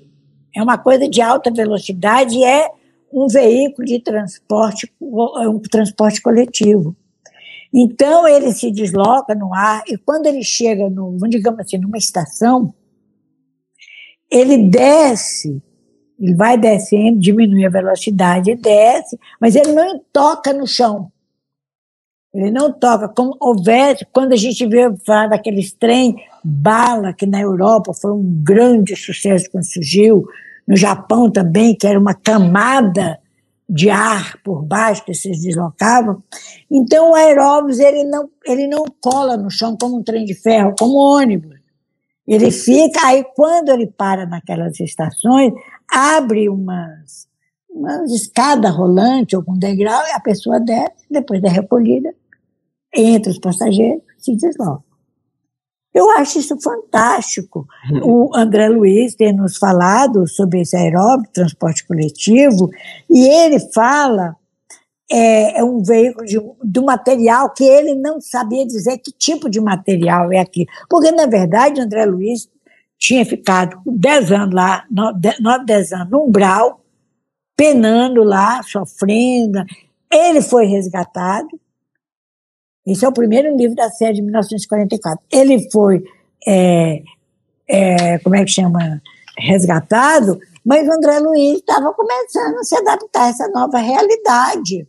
É 0.55 0.61
uma 0.61 0.77
coisa 0.77 1.09
de 1.09 1.23
alta 1.23 1.49
velocidade 1.49 2.37
e 2.37 2.43
é 2.43 2.69
um 3.11 3.27
veículo 3.27 3.85
de 3.85 3.99
transporte, 3.99 4.91
um 5.01 5.59
transporte 5.59 6.21
coletivo. 6.21 6.95
Então 7.73 8.27
ele 8.27 8.51
se 8.53 8.71
desloca 8.71 9.35
no 9.35 9.53
ar 9.53 9.83
e 9.87 9.97
quando 9.97 10.25
ele 10.25 10.43
chega 10.43 10.89
no, 10.89 11.17
digamos 11.27 11.59
assim, 11.59 11.77
numa 11.77 11.97
estação, 11.97 12.73
ele 14.31 14.57
desce, 14.69 15.61
ele 16.19 16.35
vai 16.35 16.57
descendo, 16.57 17.19
diminui 17.19 17.65
a 17.65 17.69
velocidade, 17.69 18.55
desce, 18.55 19.17
mas 19.39 19.55
ele 19.55 19.71
não 19.73 19.99
toca 20.11 20.53
no 20.53 20.67
chão. 20.67 21.11
Ele 22.33 22.51
não 22.51 22.71
toca, 22.71 23.07
como 23.07 23.35
houvesse, 23.39 24.05
quando 24.11 24.33
a 24.33 24.35
gente 24.35 24.65
vê 24.67 24.93
falar 25.05 25.27
daqueles 25.27 25.71
trem 25.71 26.15
bala, 26.43 27.13
que 27.13 27.25
na 27.25 27.41
Europa 27.41 27.93
foi 27.93 28.11
um 28.11 28.43
grande 28.43 28.95
sucesso 28.95 29.49
quando 29.49 29.63
surgiu, 29.63 30.27
no 30.67 30.75
Japão 30.75 31.31
também, 31.31 31.75
que 31.75 31.87
era 31.87 31.99
uma 31.99 32.13
camada 32.13 33.19
de 33.69 33.89
ar 33.89 34.37
por 34.43 34.63
baixo 34.63 35.03
que 35.05 35.13
se 35.13 35.29
deslocavam. 35.31 36.23
Então 36.71 37.11
o 37.11 37.15
aeróbus 37.15 37.79
ele 37.79 38.03
não, 38.03 38.29
ele 38.45 38.67
não 38.67 38.85
cola 39.01 39.35
no 39.35 39.49
chão 39.49 39.77
como 39.79 39.97
um 39.97 40.03
trem 40.03 40.25
de 40.25 40.33
ferro, 40.33 40.73
como 40.77 40.93
um 40.93 41.17
ônibus. 41.17 41.57
Ele 42.25 42.51
fica, 42.51 43.07
aí 43.07 43.25
quando 43.35 43.69
ele 43.69 43.87
para 43.87 44.25
naquelas 44.25 44.79
estações, 44.79 45.53
abre 45.89 46.49
umas, 46.49 47.27
umas 47.69 48.11
escada 48.11 48.69
rolante 48.69 49.35
ou 49.35 49.43
com 49.43 49.57
degrau, 49.57 50.01
e 50.07 50.11
a 50.11 50.19
pessoa 50.19 50.59
desce, 50.59 51.05
depois 51.09 51.41
da 51.41 51.49
recolhida, 51.49 52.13
entra 52.93 53.31
os 53.31 53.39
passageiros, 53.39 54.03
se 54.17 54.35
desloca. 54.35 54.86
Eu 55.97 56.11
acho 56.11 56.37
isso 56.37 56.55
fantástico. 56.61 57.67
Uhum. 57.91 58.27
O 58.29 58.35
André 58.35 58.69
Luiz 58.69 59.15
tem 59.15 59.33
nos 59.33 59.57
falado 59.57 60.27
sobre 60.27 60.61
esse 60.61 60.77
aeróbico, 60.77 61.33
transporte 61.33 61.87
coletivo, 61.87 62.69
e 63.09 63.27
ele 63.27 63.59
fala 63.73 64.35
é, 65.11 65.59
é 65.59 65.63
um 65.63 65.81
veículo 65.81 66.23
de, 66.23 66.39
de 66.63 66.81
material 66.81 67.51
que 67.51 67.63
ele 67.63 67.95
não 67.95 68.21
sabia 68.21 68.63
dizer 68.63 68.99
que 68.99 69.11
tipo 69.11 69.49
de 69.49 69.59
material 69.59 70.31
é 70.31 70.37
aquilo. 70.37 70.67
Porque, 70.87 71.11
na 71.11 71.25
verdade, 71.25 71.81
André 71.81 72.05
Luiz 72.05 72.47
tinha 72.99 73.25
ficado 73.25 73.81
10 73.83 74.31
anos 74.31 74.53
lá, 74.53 74.85
9, 74.91 75.65
10 75.65 75.93
anos 75.93 76.11
no 76.11 76.25
umbral, 76.25 76.79
penando 77.55 78.23
lá, 78.23 78.61
sofrendo. 78.61 79.65
Ele 80.11 80.43
foi 80.43 80.67
resgatado. 80.67 81.47
Esse 82.87 83.03
é 83.03 83.07
o 83.09 83.11
primeiro 83.11 83.53
livro 83.57 83.75
da 83.75 83.89
série 83.89 84.13
de 84.13 84.21
1944. 84.21 85.19
Ele 85.29 85.69
foi, 85.69 86.01
é, 86.47 87.03
é, 87.67 88.17
como 88.19 88.35
é 88.35 88.45
que 88.45 88.51
chama? 88.51 89.01
Resgatado, 89.37 90.39
mas 90.65 90.87
o 90.87 90.93
André 90.93 91.19
Luiz 91.19 91.59
estava 91.59 91.93
começando 91.93 92.57
a 92.57 92.63
se 92.63 92.75
adaptar 92.77 93.25
a 93.25 93.27
essa 93.27 93.47
nova 93.49 93.77
realidade. 93.79 94.87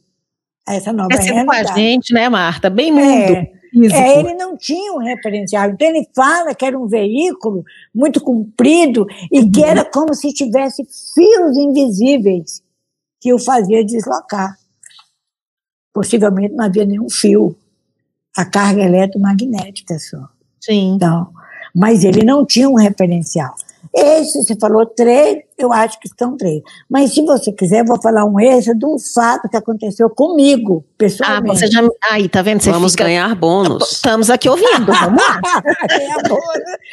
A 0.66 0.74
essa 0.74 0.92
nova 0.92 1.12
é 1.12 1.16
realidade. 1.20 1.46
com 1.46 1.52
a 1.72 1.76
gente, 1.76 2.14
né, 2.14 2.28
Marta? 2.28 2.70
Bem 2.70 2.92
mundo. 2.92 3.32
É, 3.32 3.52
é, 3.92 4.20
ele 4.20 4.34
não 4.34 4.56
tinha 4.56 4.92
um 4.92 4.98
referencial. 4.98 5.70
Então 5.70 5.88
ele 5.88 6.08
fala 6.14 6.54
que 6.54 6.64
era 6.64 6.78
um 6.78 6.86
veículo 6.86 7.64
muito 7.92 8.20
comprido 8.20 9.06
e 9.30 9.40
uhum. 9.40 9.50
que 9.50 9.62
era 9.62 9.84
como 9.84 10.14
se 10.14 10.32
tivesse 10.32 10.84
fios 11.14 11.56
invisíveis 11.56 12.62
que 13.20 13.32
o 13.32 13.38
fazia 13.38 13.84
deslocar. 13.84 14.56
Possivelmente 15.92 16.54
não 16.54 16.64
havia 16.64 16.84
nenhum 16.84 17.10
fio. 17.10 17.56
A 18.36 18.44
carga 18.44 18.82
eletromagnética 18.82 19.98
só. 19.98 20.28
Sim. 20.60 20.94
Então, 20.94 21.28
mas 21.74 22.04
ele 22.04 22.24
não 22.24 22.44
tinha 22.44 22.68
um 22.68 22.74
referencial. 22.74 23.54
Esse, 23.94 24.42
você 24.42 24.54
falou 24.56 24.84
três, 24.84 25.38
eu 25.56 25.72
acho 25.72 25.98
que 26.00 26.08
são 26.18 26.36
três. 26.36 26.62
Mas 26.88 27.14
se 27.14 27.22
você 27.24 27.52
quiser, 27.52 27.80
eu 27.80 27.84
vou 27.86 28.00
falar 28.00 28.24
um 28.24 28.38
esse 28.38 28.74
de 28.74 28.84
um 28.84 28.96
fato 28.98 29.48
que 29.48 29.56
aconteu 29.56 30.10
comigo, 30.10 30.84
pessoalmente. 30.96 31.50
Ah, 31.50 31.54
você 31.54 31.66
já. 31.68 31.88
Aí, 32.10 32.28
tá 32.28 32.42
vendo? 32.42 32.62
Você 32.62 32.70
Vamos 32.70 32.92
fica... 32.92 33.04
ganhar 33.04 33.34
bônus. 33.34 33.92
Estamos 33.92 34.30
aqui 34.30 34.48
ouvindo, 34.48 34.86
vamos 34.86 35.22
lá. 35.22 35.40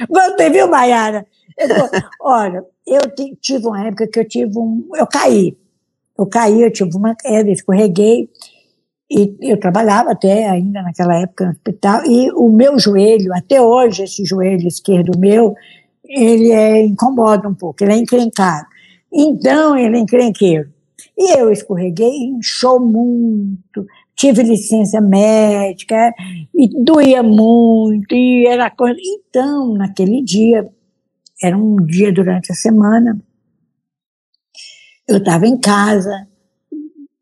Você 0.09 0.49
viu, 0.49 0.67
Mayara? 0.67 1.25
olha, 2.19 2.63
eu 2.85 3.01
tive 3.41 3.67
uma 3.67 3.87
época 3.87 4.07
que 4.07 4.19
eu 4.19 4.27
tive 4.27 4.57
um. 4.57 4.87
Eu 4.95 5.07
caí. 5.07 5.57
Eu 6.17 6.25
caí, 6.25 6.61
eu 6.61 6.71
tive 6.71 6.95
uma 6.95 7.13
queda, 7.15 7.49
escorreguei. 7.51 8.29
E 9.09 9.35
eu 9.41 9.59
trabalhava 9.59 10.11
até 10.11 10.49
ainda 10.49 10.81
naquela 10.81 11.19
época 11.19 11.45
no 11.45 11.51
hospital, 11.51 12.05
e 12.05 12.31
o 12.31 12.49
meu 12.49 12.79
joelho, 12.79 13.33
até 13.33 13.61
hoje, 13.61 14.03
esse 14.03 14.25
joelho 14.25 14.67
esquerdo 14.67 15.17
meu, 15.17 15.53
ele 16.03 16.51
é, 16.51 16.83
incomoda 16.83 17.47
um 17.47 17.53
pouco, 17.53 17.83
ele 17.83 17.93
é 17.93 17.97
encrencado. 17.97 18.65
Então, 19.13 19.77
ele 19.77 19.97
é 19.97 19.99
encrenqueiro. 19.99 20.69
E 21.17 21.37
eu 21.37 21.51
escorreguei, 21.51 22.09
inchou 22.09 22.79
muito, 22.79 23.85
tive 24.15 24.43
licença 24.43 24.99
médica, 24.99 26.11
e 26.53 26.67
doía 26.83 27.21
muito, 27.21 28.13
e 28.13 28.47
era 28.47 28.69
coisa. 28.69 28.97
Então, 28.99 29.73
naquele 29.75 30.23
dia, 30.23 30.67
era 31.41 31.55
um 31.55 31.75
dia 31.77 32.11
durante 32.11 32.51
a 32.51 32.55
semana, 32.55 33.19
eu 35.07 35.17
estava 35.17 35.45
em 35.45 35.57
casa, 35.57 36.27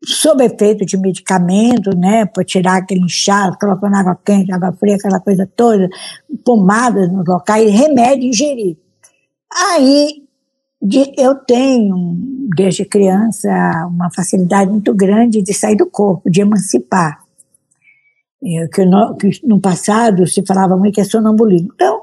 sob 0.06 0.44
efeito 0.44 0.84
de 0.84 0.96
medicamento, 0.96 1.96
né, 1.96 2.26
para 2.26 2.44
tirar 2.44 2.76
aquele 2.76 3.00
inchaço, 3.00 3.58
colocando 3.58 3.94
água 3.94 4.18
quente, 4.24 4.52
água 4.52 4.72
fria, 4.72 4.96
aquela 4.96 5.20
coisa 5.20 5.48
toda, 5.56 5.88
pomadas 6.44 7.10
nos 7.10 7.26
locais, 7.26 7.70
remédio 7.72 8.28
ingerir. 8.28 8.76
Aí 9.52 10.24
de, 10.80 11.14
eu 11.16 11.34
tenho, 11.34 12.16
desde 12.54 12.84
criança, 12.84 13.48
uma 13.88 14.10
facilidade 14.10 14.70
muito 14.70 14.92
grande 14.94 15.40
de 15.40 15.54
sair 15.54 15.76
do 15.76 15.86
corpo, 15.86 16.30
de 16.30 16.42
emancipar. 16.42 17.20
Eu, 18.42 18.68
que, 18.68 18.84
no, 18.84 19.16
que 19.16 19.40
no 19.42 19.58
passado 19.58 20.26
se 20.26 20.44
falava 20.46 20.76
muito 20.76 20.94
que 20.94 21.00
é 21.00 21.04
sonambulismo. 21.04 21.70
Então, 21.74 22.02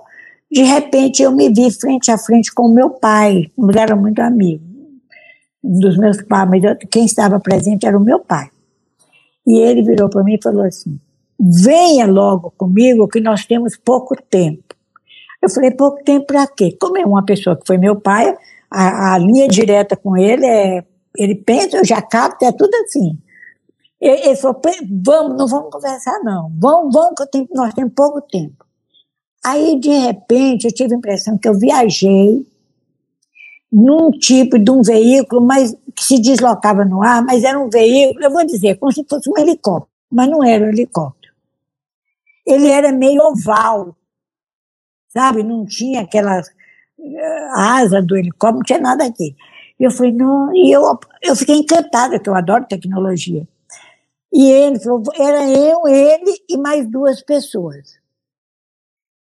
de 0.51 0.63
repente, 0.63 1.21
eu 1.21 1.31
me 1.31 1.49
vi 1.49 1.69
frente 1.71 2.09
a 2.09 2.17
frente 2.17 2.51
com 2.51 2.67
meu 2.73 2.89
pai, 2.89 3.51
um 3.55 3.69
era 3.69 3.95
muito 3.95 4.19
amigo 4.19 4.70
um 4.70 4.70
dos 5.63 5.97
meus 5.97 6.21
pais, 6.23 6.49
quem 6.89 7.05
estava 7.05 7.39
presente 7.39 7.85
era 7.85 7.97
o 7.97 8.03
meu 8.03 8.19
pai. 8.19 8.49
E 9.45 9.59
ele 9.59 9.83
virou 9.83 10.09
para 10.09 10.23
mim 10.23 10.35
e 10.35 10.41
falou 10.41 10.63
assim: 10.63 10.99
venha 11.39 12.05
logo 12.05 12.51
comigo, 12.57 13.07
que 13.07 13.19
nós 13.19 13.45
temos 13.45 13.75
pouco 13.77 14.15
tempo. 14.29 14.63
Eu 15.41 15.49
falei: 15.49 15.71
pouco 15.71 16.03
tempo 16.03 16.27
para 16.27 16.47
quê? 16.47 16.75
Como 16.79 16.97
é 16.97 17.05
uma 17.05 17.25
pessoa 17.25 17.55
que 17.55 17.65
foi 17.65 17.77
meu 17.77 17.99
pai, 17.99 18.35
a, 18.69 19.13
a 19.13 19.17
linha 19.17 19.47
direta 19.47 19.95
com 19.95 20.17
ele 20.17 20.45
é. 20.45 20.85
Ele 21.17 21.35
pensa, 21.35 21.75
eu 21.75 21.83
já 21.83 22.01
capto, 22.01 22.45
é 22.45 22.53
tudo 22.53 22.73
assim. 22.85 23.17
Ele, 23.99 24.27
ele 24.27 24.35
falou: 24.35 24.61
vamos, 25.03 25.37
não 25.37 25.47
vamos 25.47 25.69
conversar, 25.71 26.19
não. 26.23 26.51
Vamos, 26.57 26.93
vamos, 26.93 27.13
que 27.17 27.25
tenho, 27.27 27.47
nós 27.53 27.73
temos 27.73 27.93
pouco 27.93 28.21
tempo. 28.21 28.65
Aí, 29.43 29.79
de 29.79 29.89
repente, 29.89 30.65
eu 30.65 30.73
tive 30.73 30.93
a 30.93 30.97
impressão 30.97 31.37
que 31.37 31.49
eu 31.49 31.57
viajei 31.57 32.45
num 33.71 34.11
tipo 34.11 34.59
de 34.59 34.69
um 34.69 34.81
veículo 34.81 35.41
mas, 35.41 35.73
que 35.95 36.03
se 36.03 36.19
deslocava 36.19 36.83
no 36.83 37.01
ar, 37.01 37.23
mas 37.23 37.43
era 37.43 37.59
um 37.59 37.69
veículo, 37.69 38.23
eu 38.23 38.31
vou 38.31 38.45
dizer, 38.45 38.77
como 38.77 38.91
se 38.91 39.05
fosse 39.07 39.29
um 39.29 39.37
helicóptero, 39.37 39.91
mas 40.11 40.29
não 40.29 40.43
era 40.43 40.65
um 40.65 40.69
helicóptero. 40.69 41.33
Ele 42.45 42.67
era 42.67 42.91
meio 42.91 43.21
oval, 43.21 43.95
sabe? 45.07 45.43
Não 45.43 45.65
tinha 45.65 46.01
aquela 46.01 46.41
eh, 46.99 47.49
asa 47.55 48.01
do 48.01 48.17
helicóptero, 48.17 48.57
não 48.57 48.63
tinha 48.63 48.79
nada 48.79 49.05
aqui. 49.05 49.35
Eu 49.79 49.89
falei, 49.89 50.11
não, 50.11 50.53
e 50.53 50.71
eu, 50.71 50.99
eu 51.23 51.35
fiquei 51.35 51.55
encantada, 51.55 52.19
que 52.19 52.29
eu 52.29 52.35
adoro 52.35 52.67
tecnologia. 52.67 53.47
E 54.33 54.49
ele 54.49 54.79
falou, 54.79 55.03
era 55.15 55.49
eu, 55.49 55.87
ele 55.87 56.43
e 56.49 56.57
mais 56.57 56.89
duas 56.89 57.21
pessoas. 57.21 57.99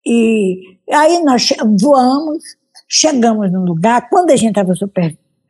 E 0.05 0.79
aí 0.89 1.21
nós 1.23 1.49
voamos, 1.79 2.43
Chegamos 2.87 3.51
no 3.51 3.65
lugar, 3.65 4.09
quando 4.09 4.31
a 4.31 4.35
gente 4.35 4.57
estava 4.57 4.73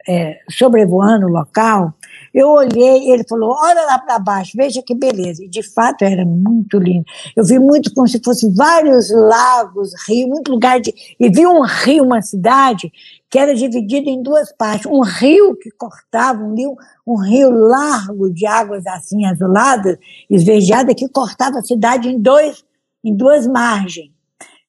é, 0.07 0.39
sobrevoando 0.49 1.27
o 1.27 1.29
local, 1.29 1.93
eu 2.33 2.49
olhei, 2.49 3.11
ele 3.11 3.23
falou: 3.27 3.55
olha 3.59 3.85
lá 3.85 3.99
para 3.99 4.19
baixo, 4.19 4.53
veja 4.55 4.81
que 4.81 4.95
beleza. 4.95 5.43
E 5.43 5.49
de 5.49 5.61
fato 5.61 6.03
era 6.03 6.25
muito 6.25 6.77
lindo. 6.77 7.05
Eu 7.35 7.43
vi 7.43 7.59
muito 7.59 7.93
como 7.93 8.07
se 8.07 8.21
fossem 8.23 8.53
vários 8.53 9.11
lagos, 9.11 9.91
rios, 10.07 10.29
muito 10.29 10.51
lugar 10.51 10.79
de. 10.79 10.93
E 11.19 11.29
vi 11.29 11.45
um 11.45 11.61
rio, 11.61 12.05
uma 12.05 12.21
cidade, 12.21 12.91
que 13.29 13.37
era 13.37 13.53
dividida 13.53 14.09
em 14.09 14.21
duas 14.21 14.51
partes. 14.55 14.85
Um 14.85 15.01
rio 15.01 15.55
que 15.57 15.69
cortava, 15.71 16.43
um 16.43 16.55
rio, 16.55 16.75
um 17.05 17.17
rio 17.17 17.49
largo 17.49 18.31
de 18.31 18.45
águas 18.45 18.85
assim 18.87 19.25
azuladas, 19.25 19.97
esverdeadas, 20.29 20.95
que 20.95 21.09
cortava 21.09 21.59
a 21.59 21.63
cidade 21.63 22.07
em, 22.07 22.19
dois, 22.19 22.63
em 23.03 23.15
duas 23.15 23.45
margens. 23.45 24.16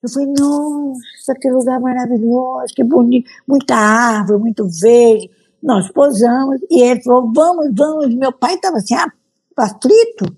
Eu 0.03 0.09
falei, 0.09 0.29
nossa, 0.39 1.35
que 1.41 1.51
lugar 1.51 1.81
maravilhoso, 1.81 2.73
que 2.75 2.85
bonito, 2.85 3.29
muita 3.47 3.75
árvore, 3.75 4.41
muito 4.41 4.69
verde. 4.69 5.31
Nós 5.61 5.91
posamos 5.91 6.61
e 6.71 6.81
ele 6.81 7.03
falou, 7.03 7.33
vamos, 7.35 7.71
vamos. 7.75 8.15
Meu 8.15 8.33
pai 8.33 8.55
estava 8.55 8.77
assim, 8.77 8.95
ah, 8.95 9.11
aflito, 9.57 10.37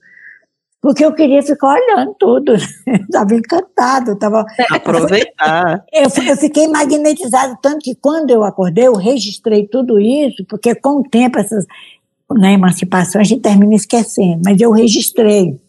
porque 0.80 1.04
eu 1.04 1.12
queria 1.12 1.42
ficar 1.42 1.74
olhando 1.74 2.14
tudo. 2.18 2.54
Estava 2.88 3.34
encantado. 3.34 4.18
Tava, 4.18 4.46
Aproveitar. 4.70 5.84
Eu, 5.92 6.04
eu, 6.26 6.36
fiquei 6.38 6.66
magnetizado, 6.68 7.58
tanto 7.60 7.80
que 7.80 7.94
quando 7.94 8.30
eu 8.30 8.42
acordei, 8.42 8.86
eu 8.86 8.94
registrei 8.94 9.66
tudo 9.66 10.00
isso, 10.00 10.42
porque 10.46 10.74
com 10.74 11.00
o 11.00 11.02
tempo, 11.02 11.38
essas, 11.38 11.66
na 12.30 12.50
emancipação, 12.50 13.20
a 13.20 13.24
gente 13.24 13.42
termina 13.42 13.74
esquecendo, 13.74 14.40
mas 14.42 14.58
eu 14.58 14.70
registrei. 14.70 15.60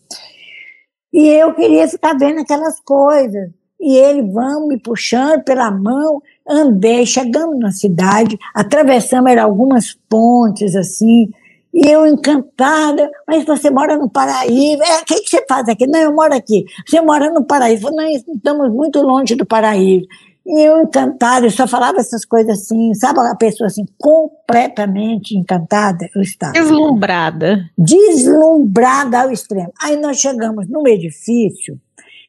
E 1.12 1.28
eu 1.28 1.54
queria 1.54 1.90
ficar 1.90 2.18
vendo 2.18 2.40
aquelas 2.40 2.80
coisas 2.80 3.50
e 3.82 3.98
ele 3.98 4.22
vão 4.22 4.68
me 4.68 4.78
puxando 4.78 5.44
pela 5.44 5.72
mão, 5.72 6.22
andei, 6.48 7.06
chegamos 7.06 7.58
na 7.60 7.72
cidade, 7.72 8.38
atravessamos 8.54 9.36
algumas 9.38 9.98
pontes 10.08 10.76
assim, 10.76 11.30
e 11.74 11.90
eu 11.90 12.06
encantada, 12.06 13.10
mas 13.28 13.46
você 13.46 13.70
mora 13.70 13.98
no 13.98 14.10
Paraíba, 14.10 14.84
é, 14.84 15.02
o 15.02 15.06
que, 15.06 15.22
que 15.22 15.30
você 15.30 15.46
faz 15.48 15.68
aqui? 15.70 15.88
Não, 15.88 16.00
eu 16.00 16.14
moro 16.14 16.36
aqui. 16.36 16.66
Você 16.86 17.00
mora 17.00 17.32
no 17.32 17.46
Paraíba? 17.46 17.90
Não, 17.92 18.04
estamos 18.10 18.70
muito 18.72 19.02
longe 19.02 19.36
do 19.36 19.46
Paraíba. 19.46 20.06
E 20.46 20.68
eu 20.68 20.82
encantada, 20.82 21.46
eu 21.46 21.52
só 21.52 21.68
falava 21.68 22.00
essas 22.00 22.26
coisas 22.26 22.60
assim, 22.60 22.94
sabe 22.96 23.20
a 23.20 23.36
pessoa 23.36 23.68
assim, 23.68 23.86
completamente 23.98 25.38
encantada, 25.38 26.10
eu 26.16 26.22
estava. 26.22 26.54
Deslumbrada. 26.54 27.70
Deslumbrada 27.78 29.22
ao 29.22 29.32
extremo. 29.32 29.72
Aí 29.82 29.96
nós 29.98 30.18
chegamos 30.18 30.68
num 30.68 30.88
edifício, 30.88 31.80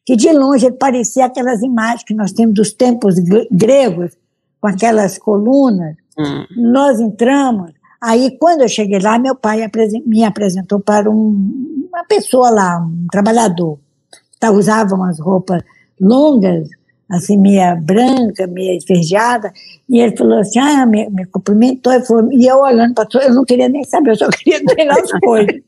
que 0.04 0.16
de 0.16 0.32
longe 0.32 0.66
ele 0.66 0.76
parecia 0.76 1.26
aquelas 1.26 1.62
imagens 1.62 2.04
que 2.04 2.14
nós 2.14 2.32
temos 2.32 2.54
dos 2.54 2.72
tempos 2.72 3.16
gregos, 3.50 4.12
com 4.60 4.68
aquelas 4.68 5.18
colunas. 5.18 5.96
Hum. 6.18 6.44
Nós 6.56 7.00
entramos, 7.00 7.72
aí 8.00 8.36
quando 8.38 8.62
eu 8.62 8.68
cheguei 8.68 8.98
lá, 8.98 9.18
meu 9.18 9.34
pai 9.34 9.68
me 10.06 10.24
apresentou 10.24 10.80
para 10.80 11.10
um, 11.10 11.88
uma 11.88 12.04
pessoa 12.04 12.50
lá, 12.50 12.78
um 12.78 13.06
trabalhador, 13.10 13.78
que 14.40 14.48
usava 14.48 14.94
umas 14.94 15.20
roupas 15.20 15.62
longas, 16.00 16.68
assim, 17.12 17.36
meia 17.36 17.76
branca, 17.76 18.46
meia 18.46 18.76
esverdeada, 18.76 19.52
e 19.88 20.00
ele 20.00 20.16
falou 20.16 20.38
assim, 20.38 20.58
ah, 20.58 20.86
me, 20.86 21.08
me 21.10 21.26
cumprimentou, 21.26 21.92
e, 21.92 22.04
falou, 22.04 22.32
e 22.32 22.46
eu 22.46 22.58
olhando 22.58 22.94
para 22.94 23.06
eu 23.22 23.34
não 23.34 23.44
queria 23.44 23.68
nem 23.68 23.84
saber, 23.84 24.12
eu 24.12 24.16
só 24.16 24.28
queria 24.32 24.60
ver 24.60 24.88
as 24.90 25.12
coisas. 25.20 25.60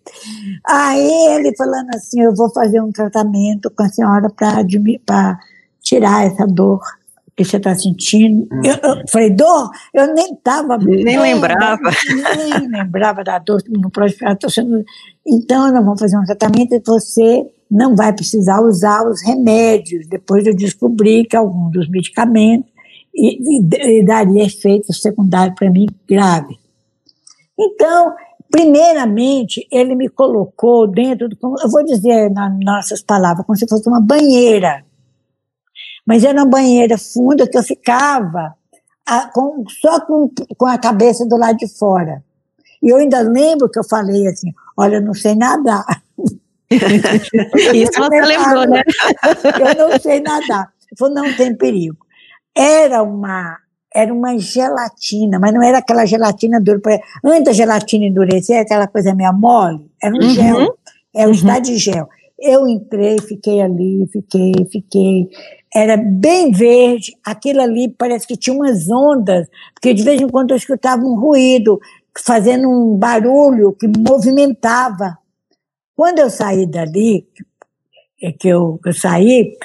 Aí 0.66 1.36
ele 1.36 1.54
falando 1.56 1.88
assim, 1.94 2.22
eu 2.22 2.34
vou 2.34 2.50
fazer 2.50 2.80
um 2.80 2.90
tratamento 2.90 3.70
com 3.70 3.82
a 3.82 3.88
senhora 3.88 4.30
para 4.30 5.38
tirar 5.82 6.26
essa 6.26 6.46
dor 6.46 6.80
que 7.36 7.44
você 7.44 7.56
está 7.56 7.74
sentindo. 7.74 8.46
Uhum. 8.52 8.62
Eu, 8.64 8.74
eu, 8.74 9.02
falei, 9.08 9.30
dor? 9.30 9.70
Eu 9.92 10.14
nem 10.14 10.32
estava. 10.32 10.78
Nem 10.78 11.18
lembrava. 11.18 11.90
Nem 12.36 12.68
lembrava 12.68 13.24
da 13.24 13.38
dor 13.38 13.62
no 13.68 13.90
próximo. 13.90 14.84
Então, 15.26 15.72
nós 15.72 15.84
vamos 15.84 16.00
fazer 16.00 16.16
um 16.16 16.24
tratamento 16.24 16.74
e 16.74 16.82
você 16.84 17.46
não 17.70 17.96
vai 17.96 18.12
precisar 18.12 18.60
usar 18.60 19.06
os 19.06 19.22
remédios. 19.22 20.06
Depois 20.06 20.46
eu 20.46 20.54
descobri 20.54 21.24
que 21.24 21.36
algum 21.36 21.70
dos 21.70 21.88
medicamentos 21.88 22.70
e, 23.14 23.58
e, 23.58 23.98
e 24.00 24.04
daria 24.04 24.44
efeito 24.44 24.92
secundário 24.92 25.54
para 25.54 25.70
mim 25.70 25.86
grave. 26.08 26.56
Então, 27.58 28.14
primeiramente, 28.50 29.66
ele 29.70 29.94
me 29.94 30.08
colocou 30.08 30.86
dentro 30.86 31.28
do. 31.28 31.36
Eu 31.62 31.70
vou 31.70 31.84
dizer 31.84 32.30
nas 32.30 32.52
nossas 32.60 33.02
palavras, 33.02 33.44
como 33.44 33.56
se 33.56 33.68
fosse 33.68 33.88
uma 33.88 34.00
banheira 34.00 34.84
mas 36.06 36.24
era 36.24 36.38
uma 36.38 36.50
banheira 36.50 36.98
funda 36.98 37.48
que 37.48 37.56
eu 37.56 37.62
ficava 37.62 38.54
a, 39.06 39.28
com, 39.28 39.64
só 39.80 40.00
com, 40.00 40.30
com 40.56 40.66
a 40.66 40.78
cabeça 40.78 41.26
do 41.26 41.36
lado 41.36 41.58
de 41.58 41.68
fora. 41.68 42.22
E 42.82 42.88
eu 42.90 42.96
ainda 42.96 43.20
lembro 43.20 43.68
que 43.68 43.78
eu 43.78 43.84
falei 43.84 44.26
assim: 44.26 44.52
olha, 44.76 44.96
eu 44.96 45.02
não 45.02 45.14
sei 45.14 45.34
nadar. 45.34 45.84
Isso 46.70 47.92
você 47.98 48.20
lembrou, 48.20 48.68
né? 48.68 48.82
Eu 49.78 49.88
não 49.88 49.98
sei 50.00 50.20
nadar. 50.20 50.72
Ele 50.90 50.98
falou: 50.98 51.14
não 51.14 51.36
tem 51.36 51.54
perigo. 51.54 51.96
Era 52.56 53.02
uma, 53.02 53.58
era 53.94 54.12
uma 54.12 54.38
gelatina, 54.38 55.38
mas 55.38 55.52
não 55.52 55.62
era 55.62 55.78
aquela 55.78 56.04
gelatina 56.04 56.60
dura. 56.60 56.80
Antes 57.24 57.44
da 57.44 57.52
gelatina 57.52 58.06
endurecer, 58.06 58.60
aquela 58.60 58.86
coisa 58.86 59.14
meio 59.14 59.32
mole, 59.32 59.90
era 60.02 60.14
um 60.14 60.18
uhum. 60.18 60.30
gel. 60.30 60.78
Era 61.14 61.26
um 61.26 61.30
uhum. 61.30 61.32
estado 61.32 61.62
de 61.62 61.76
gel. 61.76 62.08
Eu 62.38 62.66
entrei, 62.66 63.20
fiquei 63.20 63.62
ali, 63.62 64.08
fiquei, 64.12 64.52
fiquei 64.70 65.28
era 65.74 65.96
bem 65.96 66.52
verde, 66.52 67.16
aquilo 67.24 67.60
ali 67.60 67.88
parece 67.88 68.26
que 68.26 68.36
tinha 68.36 68.54
umas 68.54 68.88
ondas, 68.88 69.48
porque 69.74 69.92
de 69.92 70.04
vez 70.04 70.20
em 70.20 70.28
quando 70.28 70.52
eu 70.52 70.56
escutava 70.56 71.02
um 71.02 71.18
ruído, 71.18 71.80
fazendo 72.16 72.68
um 72.68 72.96
barulho 72.96 73.72
que 73.72 73.88
movimentava. 73.88 75.18
Quando 75.96 76.20
eu 76.20 76.30
saí 76.30 76.64
dali, 76.64 77.26
é 78.22 78.30
que 78.30 78.48
eu, 78.48 78.78
eu 78.84 78.92
saí, 78.92 79.56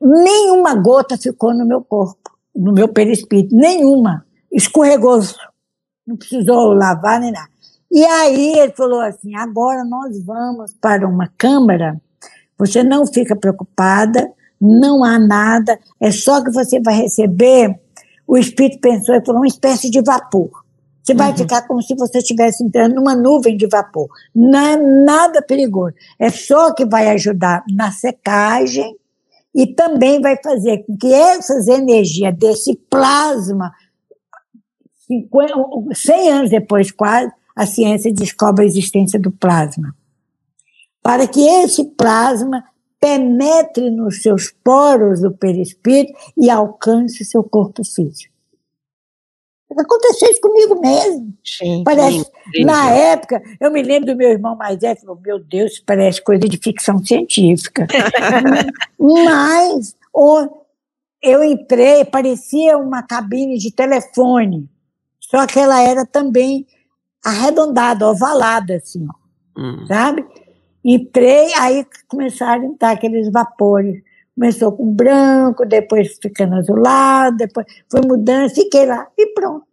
nenhuma 0.00 0.74
gota 0.74 1.18
ficou 1.18 1.52
no 1.52 1.66
meu 1.66 1.82
corpo, 1.82 2.30
no 2.56 2.72
meu 2.72 2.88
perispírito, 2.88 3.54
nenhuma. 3.54 4.24
Escorregou, 4.50 5.20
não 6.06 6.16
precisou 6.16 6.72
lavar 6.72 7.20
nem 7.20 7.30
nada. 7.30 7.50
E 7.90 8.04
aí 8.04 8.58
ele 8.58 8.72
falou 8.72 9.00
assim: 9.00 9.34
agora 9.36 9.84
nós 9.84 10.22
vamos 10.24 10.74
para 10.80 11.06
uma 11.06 11.30
câmara, 11.36 12.00
você 12.58 12.82
não 12.82 13.06
fica 13.06 13.36
preocupada, 13.36 14.30
não 14.60 15.04
há 15.04 15.18
nada, 15.18 15.78
é 16.00 16.10
só 16.10 16.42
que 16.42 16.50
você 16.50 16.80
vai 16.80 16.94
receber. 16.94 17.78
O 18.26 18.36
espírito 18.36 18.80
pensou 18.80 19.14
e 19.14 19.24
falou 19.24 19.40
uma 19.40 19.46
espécie 19.46 19.90
de 19.90 20.02
vapor. 20.02 20.50
Você 21.02 21.14
vai 21.14 21.30
uhum. 21.30 21.38
ficar 21.38 21.62
como 21.62 21.82
se 21.82 21.94
você 21.94 22.18
estivesse 22.18 22.62
entrando 22.62 22.96
numa 22.96 23.16
nuvem 23.16 23.56
de 23.56 23.66
vapor. 23.66 24.08
Não 24.34 24.58
é 24.58 24.76
nada 24.76 25.40
perigoso. 25.40 25.94
É 26.18 26.28
só 26.28 26.74
que 26.74 26.84
vai 26.84 27.08
ajudar 27.08 27.64
na 27.70 27.90
secagem 27.90 28.94
e 29.54 29.66
também 29.66 30.20
vai 30.20 30.36
fazer 30.42 30.84
com 30.84 30.96
que 30.98 31.12
essas 31.12 31.66
energias 31.66 32.36
desse 32.36 32.76
plasma, 32.90 33.72
50, 35.06 35.54
100 35.94 36.30
anos 36.30 36.50
depois 36.50 36.90
quase, 36.90 37.32
a 37.56 37.64
ciência 37.64 38.12
descobre 38.12 38.64
a 38.64 38.68
existência 38.68 39.18
do 39.18 39.30
plasma. 39.30 39.96
Para 41.02 41.26
que 41.26 41.40
esse 41.40 41.84
plasma 41.84 42.62
penetre 43.00 43.90
nos 43.90 44.22
seus 44.22 44.50
poros 44.50 45.20
do 45.20 45.30
perispírito 45.32 46.12
e 46.36 46.50
alcance 46.50 47.24
seu 47.24 47.42
corpo 47.44 47.84
físico. 47.84 48.38
Aconteceu 49.76 50.30
isso 50.30 50.40
comigo 50.40 50.80
mesmo. 50.80 51.34
Sim, 51.44 51.84
parece, 51.84 52.24
sim, 52.54 52.64
na 52.64 52.90
época, 52.90 53.42
eu 53.60 53.70
me 53.70 53.82
lembro 53.82 54.12
do 54.12 54.16
meu 54.16 54.30
irmão 54.30 54.56
mais 54.56 54.80
velho, 54.80 54.98
falou, 54.98 55.20
meu 55.22 55.38
Deus, 55.38 55.72
isso 55.72 55.82
parece 55.84 56.22
coisa 56.22 56.48
de 56.48 56.56
ficção 56.56 57.04
científica. 57.04 57.86
Mas 58.98 59.94
eu 61.22 61.44
entrei, 61.44 62.04
parecia 62.04 62.78
uma 62.78 63.02
cabine 63.02 63.58
de 63.58 63.70
telefone, 63.70 64.68
só 65.20 65.46
que 65.46 65.58
ela 65.58 65.80
era 65.82 66.06
também 66.06 66.66
arredondada, 67.22 68.08
ovalada, 68.08 68.76
assim, 68.76 69.06
hum. 69.56 69.84
sabe? 69.86 70.24
Entrei, 70.90 71.52
aí 71.58 71.86
começaram 72.08 72.62
a 72.62 72.66
entrar 72.66 72.90
aqueles 72.92 73.30
vapores. 73.30 74.02
Começou 74.34 74.72
com 74.72 74.90
branco, 74.90 75.66
depois 75.66 76.16
ficando 76.22 76.54
azulado, 76.54 77.36
depois 77.36 77.66
foi 77.90 78.00
mudando, 78.06 78.48
fiquei 78.48 78.86
lá 78.86 79.06
e 79.18 79.26
pronto. 79.34 79.66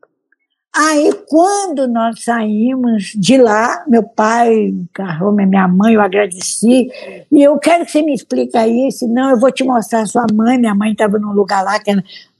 Aí, 0.75 1.09
quando 1.29 1.87
nós 1.87 2.21
saímos 2.21 3.13
de 3.15 3.37
lá, 3.37 3.85
meu 3.87 4.03
pai 4.03 4.73
agarrou 4.93 5.31
minha 5.31 5.69
mãe, 5.69 5.93
eu 5.93 6.01
agradeci, 6.01 6.89
e 7.31 7.41
eu 7.41 7.57
quero 7.59 7.85
que 7.85 7.91
você 7.91 8.01
me 8.01 8.13
explique 8.13 8.57
aí, 8.57 8.91
senão 8.91 9.29
eu 9.29 9.39
vou 9.39 9.53
te 9.53 9.63
mostrar 9.63 10.05
sua 10.05 10.25
mãe. 10.33 10.57
Minha 10.57 10.75
mãe 10.75 10.91
estava 10.91 11.17
num 11.17 11.31
lugar 11.31 11.63
lá 11.63 11.79
que 11.79 11.93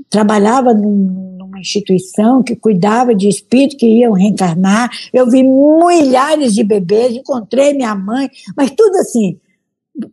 trabalhava 0.10 0.74
num, 0.74 1.35
numa 1.56 1.60
instituição 1.60 2.44
que 2.44 2.56
cuidava 2.56 3.15
de 3.15 3.30
espíritos 3.30 3.78
que 3.78 3.88
iam 3.88 4.12
reencarnar. 4.12 4.89
Eu 5.13 5.30
vi 5.30 5.41
milhares 5.44 6.54
de 6.54 6.63
bebês, 6.63 7.13
encontrei 7.13 7.74
minha 7.74 7.96
mãe, 7.96 8.30
mas 8.56 8.72
tudo 8.72 8.98
assim, 8.98 9.39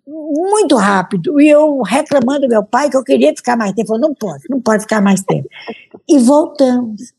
muito 0.06 0.76
rápido. 0.76 1.40
E 1.40 1.48
eu 1.48 1.82
reclamando 1.82 2.42
do 2.42 2.48
meu 2.48 2.62
pai 2.62 2.88
que 2.88 2.96
eu 2.96 3.04
queria 3.04 3.34
ficar 3.34 3.56
mais 3.56 3.72
tempo. 3.72 3.80
Ele 3.80 3.88
falou, 3.88 4.02
não 4.08 4.14
pode, 4.14 4.44
não 4.48 4.60
pode 4.60 4.82
ficar 4.82 5.00
mais 5.00 5.22
tempo. 5.22 5.48
E 6.08 6.18
voltamos. 6.18 7.12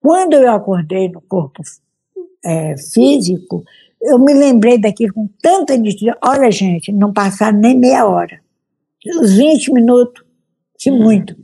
Quando 0.00 0.34
eu 0.34 0.52
acordei 0.52 1.08
no 1.08 1.20
corpo 1.22 1.62
é, 2.44 2.76
físico, 2.76 3.64
eu 4.00 4.18
me 4.18 4.32
lembrei 4.32 4.78
daquilo 4.78 5.12
com 5.12 5.28
tanta 5.42 5.76
nitidez. 5.76 6.14
Olha, 6.22 6.50
gente, 6.50 6.92
não 6.92 7.12
passaram 7.12 7.58
nem 7.58 7.76
meia 7.76 8.06
hora. 8.06 8.40
Uns 9.06 9.34
20 9.34 9.72
minutos, 9.72 10.22
se 10.76 10.90
muito. 10.90 11.34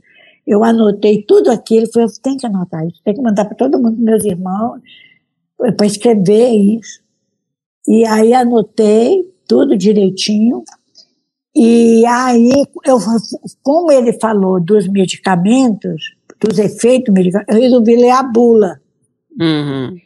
Eu 0.45 0.63
anotei 0.63 1.23
tudo 1.23 1.49
aquilo, 1.49 1.91
falei, 1.91 2.07
tem 2.21 2.37
que 2.37 2.45
anotar 2.45 2.85
isso, 2.85 3.01
tem 3.03 3.13
que 3.13 3.21
mandar 3.21 3.45
para 3.45 3.55
todo 3.55 3.81
mundo, 3.81 3.97
meus 3.97 4.23
irmãos, 4.23 4.79
para 5.57 5.87
escrever 5.87 6.49
isso. 6.49 7.01
E 7.87 8.05
aí 8.05 8.33
anotei 8.33 9.23
tudo 9.47 9.77
direitinho. 9.77 10.63
E 11.55 12.05
aí, 12.05 12.51
eu, 12.85 12.97
como 13.63 13.91
ele 13.91 14.13
falou 14.13 14.59
dos 14.59 14.87
medicamentos, 14.87 16.15
dos 16.39 16.59
efeitos 16.59 17.13
medicamentos, 17.13 17.55
eu 17.55 17.61
resolvi 17.61 17.95
ler 17.95 18.11
a 18.11 18.23
bula. 18.23 18.81
Uhum. 19.39 19.97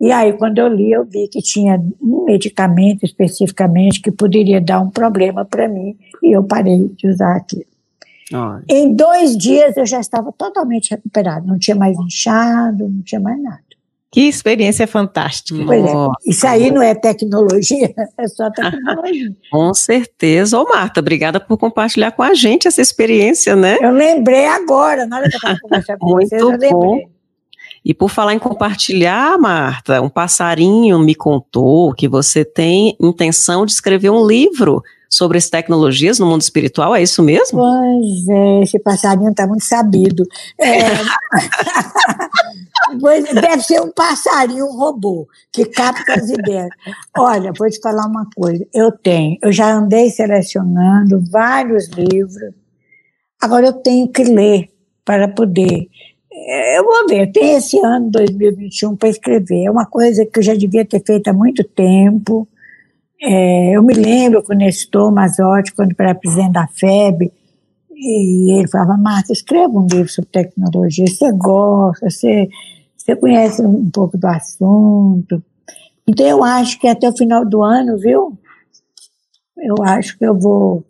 E 0.00 0.12
aí, 0.12 0.32
quando 0.34 0.58
eu 0.58 0.68
li, 0.68 0.92
eu 0.92 1.04
vi 1.04 1.28
que 1.28 1.40
tinha 1.40 1.82
um 2.02 2.24
medicamento 2.24 3.04
especificamente 3.04 4.00
que 4.00 4.10
poderia 4.10 4.60
dar 4.60 4.80
um 4.80 4.90
problema 4.90 5.44
para 5.44 5.68
mim, 5.68 5.96
e 6.22 6.36
eu 6.36 6.44
parei 6.44 6.88
de 6.88 7.08
usar 7.08 7.36
aquilo. 7.36 7.75
Em 8.68 8.94
dois 8.94 9.36
dias 9.36 9.76
eu 9.76 9.86
já 9.86 10.00
estava 10.00 10.32
totalmente 10.32 10.90
recuperado, 10.90 11.46
não 11.46 11.58
tinha 11.58 11.76
mais 11.76 11.96
inchado, 11.98 12.88
não 12.88 13.02
tinha 13.02 13.20
mais 13.20 13.40
nada. 13.40 13.60
Que 14.10 14.22
experiência 14.22 14.86
fantástica. 14.86 15.62
Pois 15.64 15.84
é. 15.84 15.90
Isso 16.26 16.46
aí 16.46 16.70
não 16.70 16.80
é 16.80 16.94
tecnologia, 16.94 17.92
é 18.18 18.28
só 18.28 18.50
tecnologia. 18.50 19.30
com 19.50 19.74
certeza. 19.74 20.58
Ô, 20.58 20.64
Marta, 20.64 21.00
obrigada 21.00 21.38
por 21.38 21.58
compartilhar 21.58 22.12
com 22.12 22.22
a 22.22 22.32
gente 22.32 22.66
essa 22.66 22.80
experiência, 22.80 23.54
né? 23.54 23.76
Eu 23.80 23.90
lembrei 23.90 24.46
agora, 24.46 25.06
na 25.06 25.18
hora 25.18 25.28
que 25.28 25.34
eu 25.34 25.38
estava 25.38 25.58
conversando 25.60 25.98
com 25.98 26.06
Muito 26.06 26.28
vocês, 26.28 26.40
eu 26.40 26.48
lembrei. 26.48 26.70
Bom. 26.70 27.16
E 27.84 27.94
por 27.94 28.08
falar 28.08 28.34
em 28.34 28.38
compartilhar, 28.38 29.38
Marta, 29.38 30.00
um 30.02 30.08
passarinho 30.08 30.98
me 30.98 31.14
contou 31.14 31.92
que 31.92 32.08
você 32.08 32.44
tem 32.44 32.96
intenção 33.00 33.64
de 33.64 33.72
escrever 33.72 34.10
um 34.10 34.26
livro 34.26 34.82
sobre 35.08 35.38
as 35.38 35.48
tecnologias 35.48 36.18
no 36.18 36.26
mundo 36.26 36.42
espiritual, 36.42 36.94
é 36.94 37.02
isso 37.02 37.22
mesmo? 37.22 37.58
Pois 37.58 38.28
é, 38.28 38.62
esse 38.62 38.78
passarinho 38.78 39.30
está 39.30 39.46
muito 39.46 39.64
sabido. 39.64 40.24
É, 43.04 43.34
deve 43.34 43.62
ser 43.62 43.80
um 43.80 43.90
passarinho 43.90 44.66
um 44.66 44.76
robô 44.76 45.26
que 45.52 45.64
capta 45.64 46.14
as 46.14 46.30
ideias. 46.30 46.68
Olha, 47.16 47.52
vou 47.56 47.68
te 47.68 47.80
falar 47.80 48.06
uma 48.06 48.26
coisa. 48.34 48.64
Eu 48.72 48.92
tenho, 48.92 49.36
eu 49.42 49.50
já 49.50 49.72
andei 49.72 50.08
selecionando 50.10 51.20
vários 51.30 51.88
livros. 51.88 52.54
Agora 53.40 53.66
eu 53.66 53.72
tenho 53.72 54.08
que 54.08 54.22
ler 54.24 54.70
para 55.04 55.26
poder. 55.26 55.88
É, 56.32 56.78
eu 56.78 56.84
vou 56.84 57.06
ver, 57.08 57.32
tem 57.32 57.56
esse 57.56 57.78
ano 57.78 58.10
2021 58.10 58.96
para 58.96 59.08
escrever. 59.08 59.64
É 59.64 59.70
uma 59.70 59.86
coisa 59.86 60.24
que 60.26 60.38
eu 60.38 60.42
já 60.42 60.54
devia 60.54 60.84
ter 60.84 61.02
feito 61.04 61.28
há 61.28 61.32
muito 61.32 61.64
tempo. 61.64 62.46
É, 63.20 63.76
eu 63.76 63.82
me 63.82 63.94
lembro 63.94 64.42
com 64.42 64.52
o 64.52 64.56
Nestor 64.56 65.12
Mazotti, 65.12 65.72
quando 65.74 65.94
era 65.98 66.14
presidente 66.14 66.52
da 66.52 66.66
FEB, 66.66 67.32
E 67.90 68.58
ele 68.58 68.68
falava, 68.68 68.96
Marta, 68.96 69.32
escreva 69.32 69.72
um 69.72 69.86
livro 69.86 70.08
sobre 70.08 70.30
tecnologia, 70.30 71.06
você 71.06 71.32
gosta, 71.32 72.10
você, 72.10 72.48
você 72.96 73.16
conhece 73.16 73.62
um 73.62 73.90
pouco 73.90 74.18
do 74.18 74.26
assunto. 74.26 75.42
Então 76.06 76.26
eu 76.26 76.44
acho 76.44 76.78
que 76.78 76.86
até 76.86 77.08
o 77.08 77.16
final 77.16 77.44
do 77.44 77.62
ano, 77.62 77.98
viu? 77.98 78.38
Eu 79.56 79.82
acho 79.82 80.18
que 80.18 80.24
eu 80.26 80.38
vou 80.38 80.84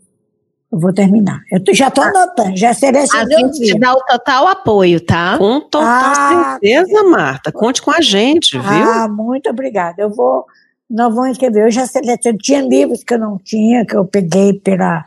eu 0.76 0.80
vou 0.80 0.92
terminar. 0.92 1.40
Eu 1.50 1.62
tô, 1.62 1.72
já 1.72 1.88
estou 1.88 2.04
anotando, 2.04 2.56
já 2.56 2.74
selecionei. 2.74 3.36
A 3.36 3.38
gente 3.38 3.64
te 3.64 3.78
dá 3.78 3.94
o 3.94 4.04
total 4.04 4.48
apoio, 4.48 5.00
tá? 5.00 5.38
Com 5.38 5.60
total 5.60 5.88
ah, 5.88 6.58
certeza, 6.60 7.04
Marta. 7.04 7.52
Conte 7.52 7.80
com 7.80 7.90
a 7.90 8.00
gente, 8.00 8.58
viu? 8.58 8.62
Ah, 8.68 9.08
muito 9.08 9.48
obrigada. 9.48 10.02
Eu 10.02 10.10
vou, 10.10 10.44
nós 10.91 11.14
vamos 11.14 11.32
escrever. 11.32 11.64
Eu 11.64 11.70
já 11.70 11.87
selecionei, 11.87 12.39
tinha 12.39 12.62
livros 12.62 13.03
que 13.05 13.14
eu 13.14 13.18
não 13.18 13.39
tinha, 13.39 13.84
que 13.84 13.97
eu 13.97 14.05
peguei 14.05 14.55
pela 14.55 15.05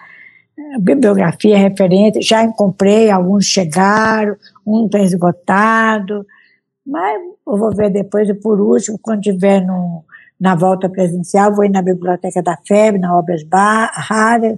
eh, 0.58 0.80
bibliografia 0.80 1.58
referente, 1.58 2.22
já 2.22 2.48
comprei, 2.50 3.10
alguns 3.10 3.46
chegaram, 3.46 4.36
um 4.66 4.86
está 4.86 5.00
esgotado, 5.00 6.26
mas 6.86 7.22
eu 7.48 7.58
vou 7.58 7.74
ver 7.76 7.90
depois, 7.90 8.28
e 8.30 8.34
por 8.34 8.60
último, 8.60 9.00
quando 9.02 9.22
tiver 9.22 9.66
no, 9.66 10.04
na 10.40 10.56
volta 10.56 10.90
presencial, 10.90 11.54
vou 11.54 11.66
ir 11.66 11.70
na 11.70 11.82
Biblioteca 11.82 12.42
da 12.42 12.58
FEB, 12.66 13.00
na 13.00 13.18
Obras 13.18 13.42
Raras, 13.52 14.58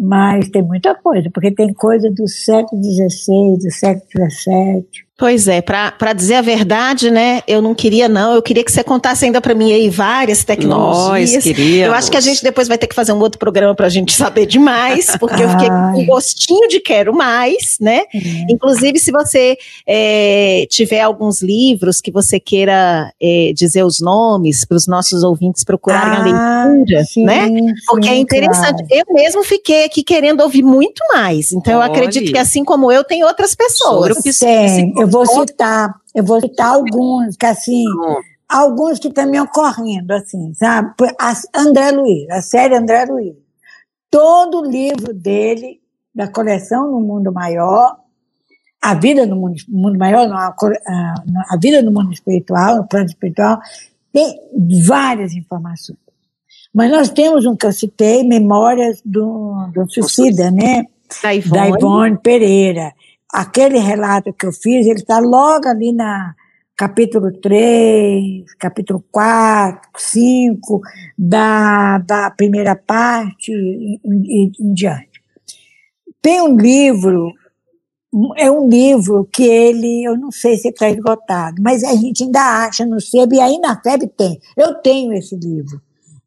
mas 0.00 0.48
tem 0.48 0.62
muita 0.62 0.94
coisa, 0.94 1.30
porque 1.30 1.50
tem 1.50 1.72
coisa 1.74 2.10
do 2.10 2.26
século 2.26 2.82
XVI, 2.82 3.58
do 3.58 3.70
século 3.70 4.30
XVII, 4.30 4.86
Pois 5.18 5.46
é, 5.46 5.60
para 5.60 6.12
dizer 6.14 6.36
a 6.36 6.40
verdade, 6.40 7.10
né? 7.10 7.42
Eu 7.46 7.60
não 7.60 7.74
queria, 7.74 8.08
não. 8.08 8.34
Eu 8.34 8.42
queria 8.42 8.64
que 8.64 8.72
você 8.72 8.82
contasse 8.82 9.24
ainda 9.24 9.40
para 9.42 9.54
mim 9.54 9.72
aí 9.72 9.88
várias 9.90 10.42
tecnologias. 10.42 11.34
Nós 11.34 11.44
queríamos. 11.44 11.86
Eu 11.86 11.94
acho 11.94 12.10
que 12.10 12.16
a 12.16 12.20
gente 12.20 12.42
depois 12.42 12.66
vai 12.66 12.78
ter 12.78 12.86
que 12.86 12.94
fazer 12.94 13.12
um 13.12 13.20
outro 13.20 13.38
programa 13.38 13.74
para 13.74 13.86
a 13.86 13.90
gente 13.90 14.12
saber 14.14 14.46
demais, 14.46 15.14
porque 15.20 15.42
eu 15.42 15.50
fiquei 15.50 15.68
com 15.68 16.00
um 16.00 16.06
gostinho 16.06 16.66
de 16.66 16.80
quero 16.80 17.14
mais, 17.14 17.76
né? 17.78 18.02
Uhum. 18.12 18.46
Inclusive, 18.50 18.98
se 18.98 19.12
você 19.12 19.56
é, 19.86 20.66
tiver 20.70 21.02
alguns 21.02 21.42
livros 21.42 22.00
que 22.00 22.10
você 22.10 22.40
queira 22.40 23.12
é, 23.22 23.52
dizer 23.54 23.84
os 23.84 24.00
nomes 24.00 24.64
para 24.64 24.76
os 24.76 24.86
nossos 24.86 25.22
ouvintes 25.22 25.62
procurarem 25.62 26.32
ah, 26.32 26.62
a 26.62 26.66
leitura, 26.66 27.04
sim, 27.04 27.24
né? 27.24 27.48
Porque 27.86 28.08
sim, 28.08 28.14
é 28.14 28.16
interessante. 28.16 28.84
Claro. 28.88 29.06
Eu 29.08 29.14
mesmo 29.14 29.44
fiquei 29.44 29.84
aqui 29.84 30.02
querendo 30.02 30.40
ouvir 30.40 30.62
muito 30.62 31.00
mais. 31.12 31.52
Então, 31.52 31.78
Olha. 31.78 31.86
eu 31.86 31.92
acredito 31.92 32.32
que 32.32 32.38
assim 32.38 32.64
como 32.64 32.90
eu, 32.90 33.04
tem 33.04 33.22
outras 33.22 33.54
pessoas. 33.54 34.16
Sim, 34.22 35.01
eu 35.02 35.08
vou 35.08 35.26
citar, 35.26 35.94
eu 36.14 36.24
vou 36.24 36.40
citar 36.40 36.74
alguns, 36.74 37.36
que 37.36 37.46
assim, 37.46 37.84
alguns 38.48 38.98
que 38.98 39.08
estão 39.08 39.28
me 39.28 39.40
ocorrendo, 39.40 40.12
assim, 40.12 40.54
sabe? 40.54 40.94
André 41.54 41.90
Luiz, 41.90 42.30
a 42.30 42.40
série 42.40 42.76
André 42.76 43.04
Luiz. 43.06 43.34
Todo 44.08 44.60
o 44.60 44.64
livro 44.64 45.12
dele, 45.12 45.80
da 46.14 46.28
coleção 46.28 46.90
No 46.90 47.00
Mundo 47.00 47.32
Maior, 47.32 47.96
a 48.80 48.94
vida 48.94 49.26
no 49.26 49.36
mundo, 49.36 49.56
mundo 49.68 49.98
maior, 49.98 50.28
não, 50.28 50.36
a, 50.36 50.48
a, 50.48 51.14
a, 51.50 51.56
vida 51.56 51.80
no 51.82 51.92
mundo 51.92 52.12
espiritual, 52.12 52.76
no 52.76 52.86
plano 52.86 53.06
espiritual, 53.06 53.60
tem 54.12 54.40
várias 54.84 55.34
informações. 55.34 55.98
Mas 56.74 56.90
nós 56.90 57.08
temos 57.08 57.46
um 57.46 57.54
que 57.54 57.64
eu 57.64 57.72
citei, 57.72 58.24
Memórias 58.24 59.00
do, 59.04 59.68
do 59.72 59.88
Suicida, 59.88 60.50
né? 60.50 60.84
Da 61.22 61.34
Ivone. 61.34 61.60
da 61.60 61.68
Ivone 61.68 62.18
Pereira 62.18 62.92
aquele 63.32 63.78
relato 63.78 64.32
que 64.32 64.44
eu 64.44 64.52
fiz, 64.52 64.86
ele 64.86 65.00
está 65.00 65.18
logo 65.18 65.66
ali 65.66 65.92
na 65.92 66.34
capítulo 66.76 67.32
3, 67.40 68.54
capítulo 68.58 69.04
4, 69.10 69.88
5 69.96 70.80
da, 71.16 71.98
da 71.98 72.30
primeira 72.30 72.74
parte 72.76 73.52
e 73.52 74.00
em, 74.04 74.52
em 74.60 74.74
diante. 74.74 75.22
Tem 76.20 76.40
um 76.40 76.56
livro, 76.56 77.32
é 78.36 78.50
um 78.50 78.68
livro 78.68 79.28
que 79.32 79.44
ele, 79.44 80.04
eu 80.04 80.16
não 80.16 80.30
sei 80.30 80.56
se 80.56 80.68
está 80.68 80.90
esgotado, 80.90 81.62
mas 81.62 81.82
a 81.84 81.94
gente 81.94 82.24
ainda 82.24 82.64
acha 82.64 82.84
no 82.84 83.00
SEB 83.00 83.34
e 83.34 83.40
aí 83.40 83.58
na 83.58 83.80
FEB 83.80 84.08
tem. 84.16 84.38
Eu 84.56 84.74
tenho 84.74 85.12
esse 85.12 85.36
livro. 85.36 85.80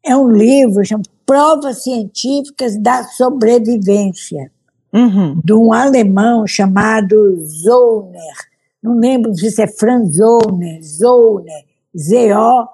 É 0.04 0.16
um 0.16 0.30
livro 0.30 0.84
chamado 0.84 1.08
Provas 1.24 1.82
Científicas 1.82 2.80
da 2.80 3.04
Sobrevivência 3.04 4.50
uhum. 4.96 5.40
de 5.44 5.52
um 5.52 5.72
alemão 5.72 6.46
chamado 6.46 7.36
Zollner. 7.44 8.34
Não 8.82 8.98
lembro 8.98 9.34
se 9.34 9.60
é 9.60 9.66
Franz 9.66 10.16
Zollner, 10.16 10.82
Zollner, 10.82 11.64
Z-O-L-L-N-E-E 11.96 12.66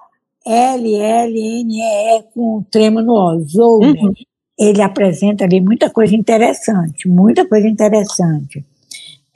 com 2.33 2.57
um 2.57 2.63
tremo 2.63 3.01
no 3.01 3.13
O, 3.13 3.39
Zollner. 3.43 4.03
Uhum. 4.03 4.13
Ele 4.57 4.81
apresenta 4.81 5.43
ali 5.43 5.59
muita 5.59 5.89
coisa 5.89 6.15
interessante, 6.15 7.07
muita 7.07 7.47
coisa 7.47 7.67
interessante. 7.67 8.63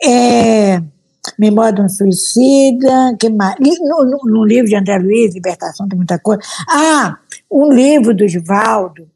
É, 0.02 0.82
Memória 1.38 1.74
de 1.74 1.82
um 1.82 1.90
Suicida, 1.90 3.18
que 3.20 3.30
mais? 3.30 3.56
No, 3.60 4.06
no, 4.06 4.20
no, 4.24 4.46
livro 4.46 4.68
de 4.70 4.76
André 4.76 4.98
Luiz, 5.00 5.34
Libertação, 5.34 5.88
tem 5.88 5.98
muita 5.98 6.18
coisa. 6.20 6.42
Ah, 6.70 7.18
um 7.52 7.72
livro 7.74 8.16
do 8.16 8.28
Givaldo, 8.28 9.10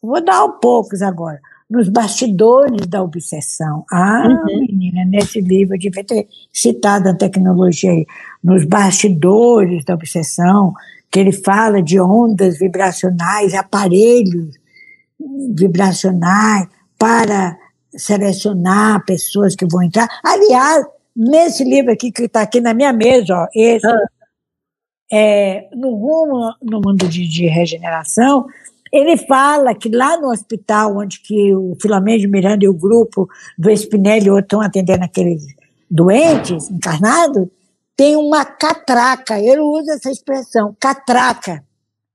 vou 0.00 0.22
dar 0.22 0.44
um 0.44 0.60
poucos 0.60 1.02
agora 1.02 1.40
nos 1.68 1.88
bastidores 1.88 2.86
da 2.86 3.02
obsessão. 3.02 3.84
Ah, 3.90 4.26
uhum. 4.26 4.60
menina, 4.60 5.04
nesse 5.04 5.40
livro 5.40 5.74
eu 5.74 5.78
devia 5.78 6.04
ter 6.04 6.28
citado 6.52 7.08
a 7.08 7.14
tecnologia 7.14 7.90
aí. 7.90 8.06
Nos 8.42 8.64
bastidores 8.64 9.84
da 9.84 9.94
obsessão, 9.94 10.72
que 11.10 11.18
ele 11.18 11.32
fala 11.32 11.82
de 11.82 12.00
ondas 12.00 12.58
vibracionais, 12.58 13.54
aparelhos 13.54 14.54
vibracionais 15.54 16.68
para 16.98 17.58
selecionar 17.96 19.04
pessoas 19.04 19.56
que 19.56 19.66
vão 19.66 19.82
entrar. 19.82 20.08
Aliás, 20.22 20.84
nesse 21.16 21.64
livro 21.64 21.92
aqui 21.92 22.12
que 22.12 22.24
está 22.24 22.42
aqui 22.42 22.60
na 22.60 22.74
minha 22.74 22.92
mesa, 22.92 23.34
ó, 23.34 23.46
esse, 23.54 23.86
ah. 23.86 24.06
é, 25.10 25.68
no 25.74 25.94
rumo 25.94 26.54
no 26.62 26.80
mundo 26.80 27.08
de, 27.08 27.26
de 27.26 27.46
regeneração, 27.46 28.46
ele 28.92 29.16
fala 29.16 29.74
que 29.74 29.88
lá 29.88 30.18
no 30.18 30.30
hospital 30.30 30.96
onde 30.96 31.20
que 31.20 31.54
o 31.54 31.76
Filomeno 31.80 32.18
de 32.18 32.28
Miranda 32.28 32.64
e 32.64 32.68
o 32.68 32.74
grupo 32.74 33.28
do 33.58 33.70
Espinelli 33.70 34.28
estão 34.38 34.60
atendendo 34.60 35.04
aqueles 35.04 35.44
doentes 35.90 36.70
encarnados, 36.70 37.48
tem 37.96 38.16
uma 38.16 38.44
catraca, 38.44 39.38
ele 39.40 39.60
usa 39.60 39.94
essa 39.94 40.10
expressão, 40.10 40.76
catraca, 40.78 41.64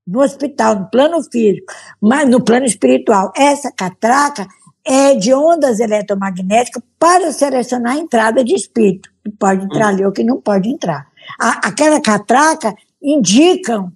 no 0.06 0.20
hospital, 0.20 0.80
no 0.80 0.90
plano 0.90 1.22
físico, 1.22 1.72
mas 2.00 2.28
no 2.28 2.42
plano 2.42 2.66
espiritual. 2.66 3.32
Essa 3.36 3.70
catraca 3.70 4.46
é 4.84 5.14
de 5.14 5.32
ondas 5.32 5.78
eletromagnéticas 5.78 6.82
para 6.98 7.32
selecionar 7.32 7.94
a 7.94 7.98
entrada 7.98 8.44
de 8.44 8.54
espírito, 8.54 9.10
que 9.24 9.30
pode 9.30 9.64
entrar 9.64 9.88
ali 9.88 10.04
ou 10.04 10.12
que 10.12 10.24
não 10.24 10.40
pode 10.40 10.68
entrar. 10.68 11.06
A, 11.40 11.68
aquela 11.68 12.00
catraca 12.00 12.74
indicam 13.00 13.92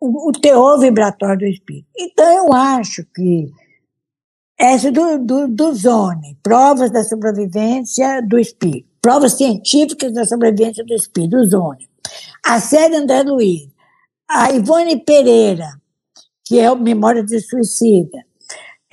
o, 0.00 0.32
teor 0.32 0.80
vibratório 0.80 1.40
do 1.40 1.46
espírito. 1.46 1.86
Então, 1.96 2.46
eu 2.46 2.52
acho 2.52 3.04
que 3.14 3.52
essa 4.58 4.90
do, 4.90 5.18
do, 5.18 5.48
do 5.48 5.74
Zone, 5.74 6.38
provas 6.42 6.90
da 6.90 7.04
sobrevivência 7.04 8.22
do 8.22 8.38
espírito, 8.38 8.88
provas 9.00 9.34
científicas 9.34 10.12
da 10.12 10.24
sobrevivência 10.24 10.84
do 10.84 10.94
espírito, 10.94 11.36
do 11.36 11.46
Zone. 11.46 11.88
A 12.44 12.58
série 12.60 12.96
André 12.96 13.22
Luiz, 13.22 13.68
a 14.28 14.50
Ivone 14.52 14.98
Pereira, 15.04 15.68
que 16.44 16.58
é 16.58 16.70
o 16.70 16.76
Memória 16.76 17.22
de 17.22 17.38
Suicida, 17.40 18.24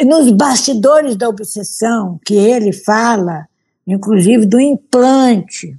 nos 0.06 0.32
bastidores 0.32 1.16
da 1.16 1.28
obsessão, 1.28 2.20
que 2.26 2.36
ele 2.36 2.72
fala, 2.72 3.48
inclusive 3.86 4.46
do 4.46 4.60
implante 4.60 5.78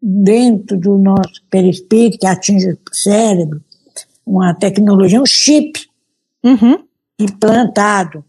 dentro 0.00 0.78
do 0.78 0.96
nosso 0.96 1.42
perispírito, 1.50 2.18
que 2.18 2.26
atinge 2.26 2.70
o 2.70 2.78
cérebro, 2.94 3.62
uma 4.28 4.54
tecnologia, 4.54 5.20
um 5.20 5.26
chip 5.26 5.80
uhum. 6.44 6.84
implantado. 7.18 8.24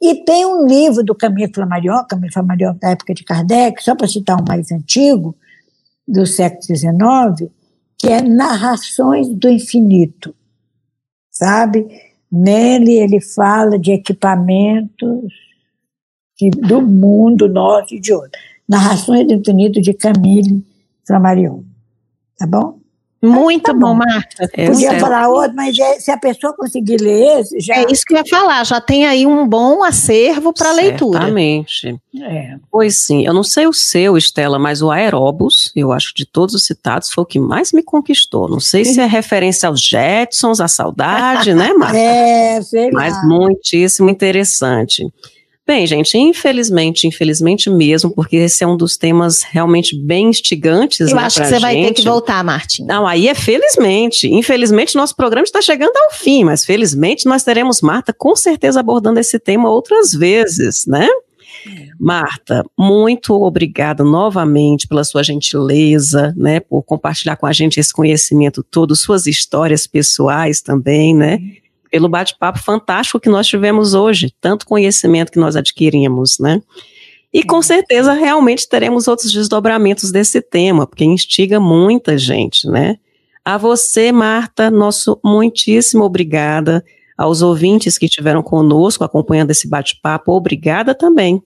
E 0.00 0.24
tem 0.24 0.44
um 0.44 0.66
livro 0.66 1.02
do 1.02 1.14
Camille 1.14 1.52
Flammarion, 1.52 2.04
Camille 2.08 2.32
Flammarion 2.32 2.74
da 2.80 2.90
época 2.90 3.14
de 3.14 3.24
Kardec, 3.24 3.82
só 3.82 3.94
para 3.94 4.08
citar 4.08 4.40
um 4.40 4.44
mais 4.46 4.70
antigo, 4.72 5.36
do 6.06 6.26
século 6.26 6.62
XIX, 6.62 7.50
que 7.98 8.08
é 8.08 8.20
Narrações 8.20 9.28
do 9.28 9.48
Infinito, 9.48 10.34
sabe? 11.30 11.86
Nele 12.30 12.92
ele 12.92 13.20
fala 13.20 13.78
de 13.78 13.92
equipamentos 13.92 15.32
de, 16.38 16.50
do 16.50 16.82
mundo 16.82 17.48
nosso 17.48 17.94
e 17.94 18.00
de 18.00 18.12
outro. 18.12 18.38
Narrações 18.68 19.26
do 19.26 19.34
Infinito 19.34 19.80
de 19.80 19.94
Camille 19.94 20.62
Flammarion, 21.06 21.62
tá 22.36 22.46
bom? 22.46 22.83
Muito 23.24 23.64
tá 23.64 23.72
bom, 23.72 23.94
Marta. 23.94 24.50
É, 24.52 24.66
Podia 24.66 25.00
falar 25.00 25.28
outro, 25.28 25.54
mas 25.56 25.78
é, 25.78 25.98
se 25.98 26.10
a 26.10 26.18
pessoa 26.18 26.54
conseguir 26.54 27.00
ler 27.00 27.40
esse, 27.40 27.58
já. 27.60 27.76
É 27.76 27.86
isso 27.90 28.02
que 28.06 28.12
eu 28.12 28.18
ia 28.18 28.24
falar, 28.28 28.64
já 28.64 28.80
tem 28.80 29.06
aí 29.06 29.26
um 29.26 29.48
bom 29.48 29.82
acervo 29.82 30.52
para 30.52 30.72
leitura. 30.72 31.18
Exatamente. 31.20 31.96
É. 32.20 32.56
Pois 32.70 33.00
sim, 33.00 33.24
eu 33.26 33.32
não 33.32 33.42
sei 33.42 33.66
o 33.66 33.72
seu, 33.72 34.16
Estela, 34.18 34.58
mas 34.58 34.82
o 34.82 34.90
Aeróbus, 34.90 35.72
eu 35.74 35.90
acho 35.90 36.12
que 36.12 36.24
de 36.24 36.26
todos 36.26 36.54
os 36.54 36.66
citados, 36.66 37.10
foi 37.10 37.24
o 37.24 37.26
que 37.26 37.38
mais 37.38 37.72
me 37.72 37.82
conquistou. 37.82 38.48
Não 38.48 38.60
sei 38.60 38.84
se 38.84 39.00
é 39.00 39.06
referência 39.06 39.68
aos 39.68 39.80
Jetsons, 39.80 40.60
a 40.60 40.68
saudade, 40.68 41.54
né, 41.54 41.72
Marta? 41.72 41.94
É, 42.04 42.60
sei 42.62 42.90
lá. 42.90 43.00
Mas 43.00 43.24
muitíssimo 43.26 44.10
interessante. 44.10 45.10
Bem, 45.66 45.86
gente, 45.86 46.18
infelizmente, 46.18 47.06
infelizmente 47.06 47.70
mesmo, 47.70 48.14
porque 48.14 48.36
esse 48.36 48.62
é 48.62 48.66
um 48.66 48.76
dos 48.76 48.98
temas 48.98 49.42
realmente 49.42 49.98
bem 49.98 50.26
instigantes. 50.28 51.08
Eu 51.08 51.16
né, 51.16 51.22
acho 51.22 51.40
que 51.40 51.46
você 51.46 51.58
vai 51.58 51.74
ter 51.74 51.82
gente. 51.84 52.02
que 52.02 52.08
voltar, 52.08 52.44
Martim. 52.44 52.84
Não, 52.84 53.06
aí 53.06 53.28
é 53.28 53.34
felizmente. 53.34 54.26
Infelizmente, 54.26 54.94
nosso 54.94 55.16
programa 55.16 55.44
está 55.44 55.62
chegando 55.62 55.96
ao 55.96 56.10
fim, 56.12 56.44
mas 56.44 56.66
felizmente 56.66 57.24
nós 57.24 57.42
teremos 57.42 57.80
Marta 57.80 58.12
com 58.12 58.36
certeza 58.36 58.78
abordando 58.80 59.18
esse 59.18 59.38
tema 59.38 59.70
outras 59.70 60.12
vezes, 60.12 60.84
né? 60.86 61.08
Marta, 61.98 62.62
muito 62.78 63.32
obrigada 63.32 64.04
novamente 64.04 64.86
pela 64.86 65.02
sua 65.02 65.22
gentileza, 65.22 66.34
né, 66.36 66.60
por 66.60 66.82
compartilhar 66.82 67.36
com 67.36 67.46
a 67.46 67.52
gente 67.52 67.80
esse 67.80 67.92
conhecimento 67.92 68.62
todo, 68.62 68.94
suas 68.94 69.26
histórias 69.26 69.86
pessoais 69.86 70.60
também, 70.60 71.14
né, 71.14 71.38
pelo 71.94 72.08
bate-papo 72.08 72.58
fantástico 72.58 73.20
que 73.20 73.28
nós 73.28 73.46
tivemos 73.46 73.94
hoje, 73.94 74.34
tanto 74.40 74.66
conhecimento 74.66 75.30
que 75.30 75.38
nós 75.38 75.54
adquirimos, 75.54 76.40
né. 76.40 76.60
E 77.32 77.44
com 77.44 77.62
certeza 77.62 78.12
realmente 78.12 78.68
teremos 78.68 79.06
outros 79.06 79.32
desdobramentos 79.32 80.10
desse 80.10 80.40
tema, 80.42 80.88
porque 80.88 81.04
instiga 81.04 81.60
muita 81.60 82.18
gente, 82.18 82.68
né. 82.68 82.96
A 83.44 83.56
você, 83.56 84.10
Marta, 84.10 84.72
nosso 84.72 85.20
muitíssimo 85.24 86.02
obrigada. 86.02 86.84
Aos 87.16 87.42
ouvintes 87.42 87.96
que 87.96 88.06
estiveram 88.06 88.42
conosco 88.42 89.04
acompanhando 89.04 89.52
esse 89.52 89.68
bate-papo, 89.68 90.32
obrigada 90.32 90.96
também. 90.96 91.40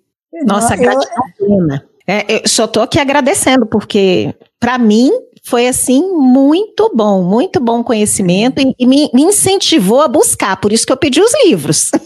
Nossa, 0.46 0.76
Eu- 0.76 0.80
gratidão 0.80 1.24
plena. 1.36 1.84
É, 2.06 2.36
eu 2.42 2.48
só 2.48 2.66
tô 2.66 2.80
aqui 2.80 2.98
agradecendo, 2.98 3.66
porque 3.66 4.34
para 4.58 4.78
mim 4.78 5.10
foi 5.48 5.66
assim 5.66 6.12
muito 6.12 6.92
bom, 6.94 7.22
muito 7.22 7.58
bom 7.58 7.82
conhecimento 7.82 8.60
e, 8.60 8.74
e 8.78 8.86
me, 8.86 9.10
me 9.14 9.22
incentivou 9.22 10.02
a 10.02 10.08
buscar, 10.08 10.60
por 10.60 10.72
isso 10.72 10.86
que 10.86 10.92
eu 10.92 10.96
pedi 10.96 11.20
os 11.20 11.32
livros. 11.44 11.90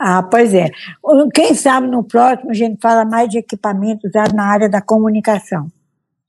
Ah, 0.00 0.22
pois 0.22 0.54
é. 0.54 0.70
Quem 1.34 1.54
sabe 1.54 1.88
no 1.88 2.04
próximo 2.04 2.52
a 2.52 2.54
gente 2.54 2.78
fala 2.80 3.04
mais 3.04 3.28
de 3.28 3.38
equipamentos 3.38 4.08
usados 4.08 4.32
na 4.32 4.44
área 4.44 4.68
da 4.68 4.80
comunicação. 4.80 5.66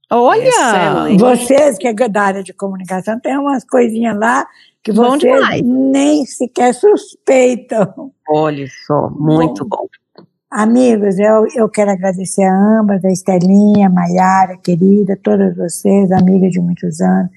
Olha! 0.10 0.48
Excelente. 0.48 1.20
Vocês 1.20 1.78
que 1.78 1.88
é 1.88 1.94
da 1.94 2.22
área 2.24 2.44
de 2.44 2.52
comunicação, 2.52 3.20
tem 3.20 3.38
umas 3.38 3.64
coisinhas 3.64 4.18
lá 4.18 4.48
que 4.84 4.92
Bom 4.92 5.04
vocês 5.04 5.22
demais. 5.22 5.62
nem 5.62 6.26
sequer 6.26 6.74
suspeitam. 6.74 8.12
Olha 8.28 8.66
só, 8.88 9.10
muito 9.12 9.64
bom. 9.66 9.86
Amigos, 10.52 11.20
eu, 11.20 11.46
eu 11.56 11.70
quero 11.70 11.92
agradecer 11.92 12.42
a 12.42 12.80
ambas, 12.80 13.06
a 13.06 13.12
Estelinha, 13.12 13.86
a 13.86 13.90
Maiara, 13.90 14.58
querida, 14.58 15.16
todas 15.22 15.56
vocês, 15.56 16.12
amigas 16.12 16.52
de 16.52 16.60
muitos 16.60 17.00
anos. 17.02 17.30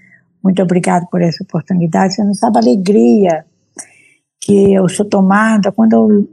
Muito 0.43 0.63
obrigada 0.63 1.07
por 1.11 1.21
essa 1.21 1.45
oportunidade. 1.45 2.15
Você 2.15 2.25
não 2.25 2.33
sabe 2.33 2.57
a 2.57 2.61
alegria 2.61 3.45
que 4.41 4.73
eu 4.73 4.89
sou 4.89 5.05
tomada 5.05 5.71
quando 5.71 5.93
eu 5.93 6.29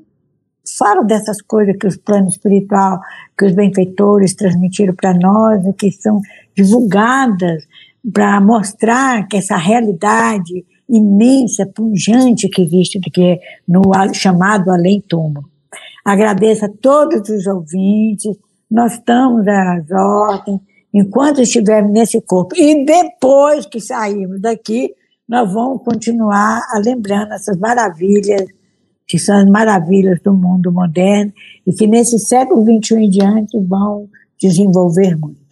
falo 0.77 1.03
dessas 1.03 1.41
coisas 1.41 1.75
que 1.75 1.85
os 1.85 1.97
planos 1.97 2.35
espiritual, 2.35 3.01
que 3.37 3.45
os 3.45 3.51
benfeitores 3.51 4.33
transmitiram 4.33 4.95
para 4.95 5.13
nós, 5.13 5.61
que 5.77 5.91
são 5.91 6.21
divulgadas 6.55 7.67
para 8.13 8.39
mostrar 8.39 9.27
que 9.27 9.35
essa 9.35 9.57
realidade 9.57 10.65
imensa, 10.87 11.65
pungente 11.65 12.47
que 12.47 12.61
existe 12.61 13.01
que 13.01 13.21
é 13.21 13.39
no 13.67 13.81
chamado 14.13 14.71
além-túmulo. 14.71 15.58
Agradeço 16.03 16.65
a 16.65 16.69
todos 16.69 17.29
os 17.29 17.45
ouvintes, 17.47 18.37
nós 18.69 18.93
estamos 18.93 19.47
às 19.47 19.91
ordens, 19.91 20.59
enquanto 20.93 21.41
estivermos 21.41 21.91
nesse 21.91 22.21
corpo. 22.21 22.55
E 22.55 22.85
depois 22.85 23.65
que 23.65 23.79
sairmos 23.79 24.41
daqui, 24.41 24.93
nós 25.27 25.51
vamos 25.51 25.83
continuar 25.83 26.61
a 26.71 26.79
lembrando 26.79 27.33
essas 27.33 27.57
maravilhas, 27.57 28.45
que 29.07 29.17
são 29.17 29.37
as 29.37 29.45
maravilhas 29.45 30.19
do 30.21 30.33
mundo 30.33 30.71
moderno, 30.71 31.33
e 31.65 31.73
que 31.73 31.87
nesse 31.87 32.17
século 32.19 32.63
XXI 32.63 32.95
em 32.95 33.09
diante 33.09 33.59
vão 33.59 34.07
desenvolver 34.39 35.15
muito. 35.15 35.48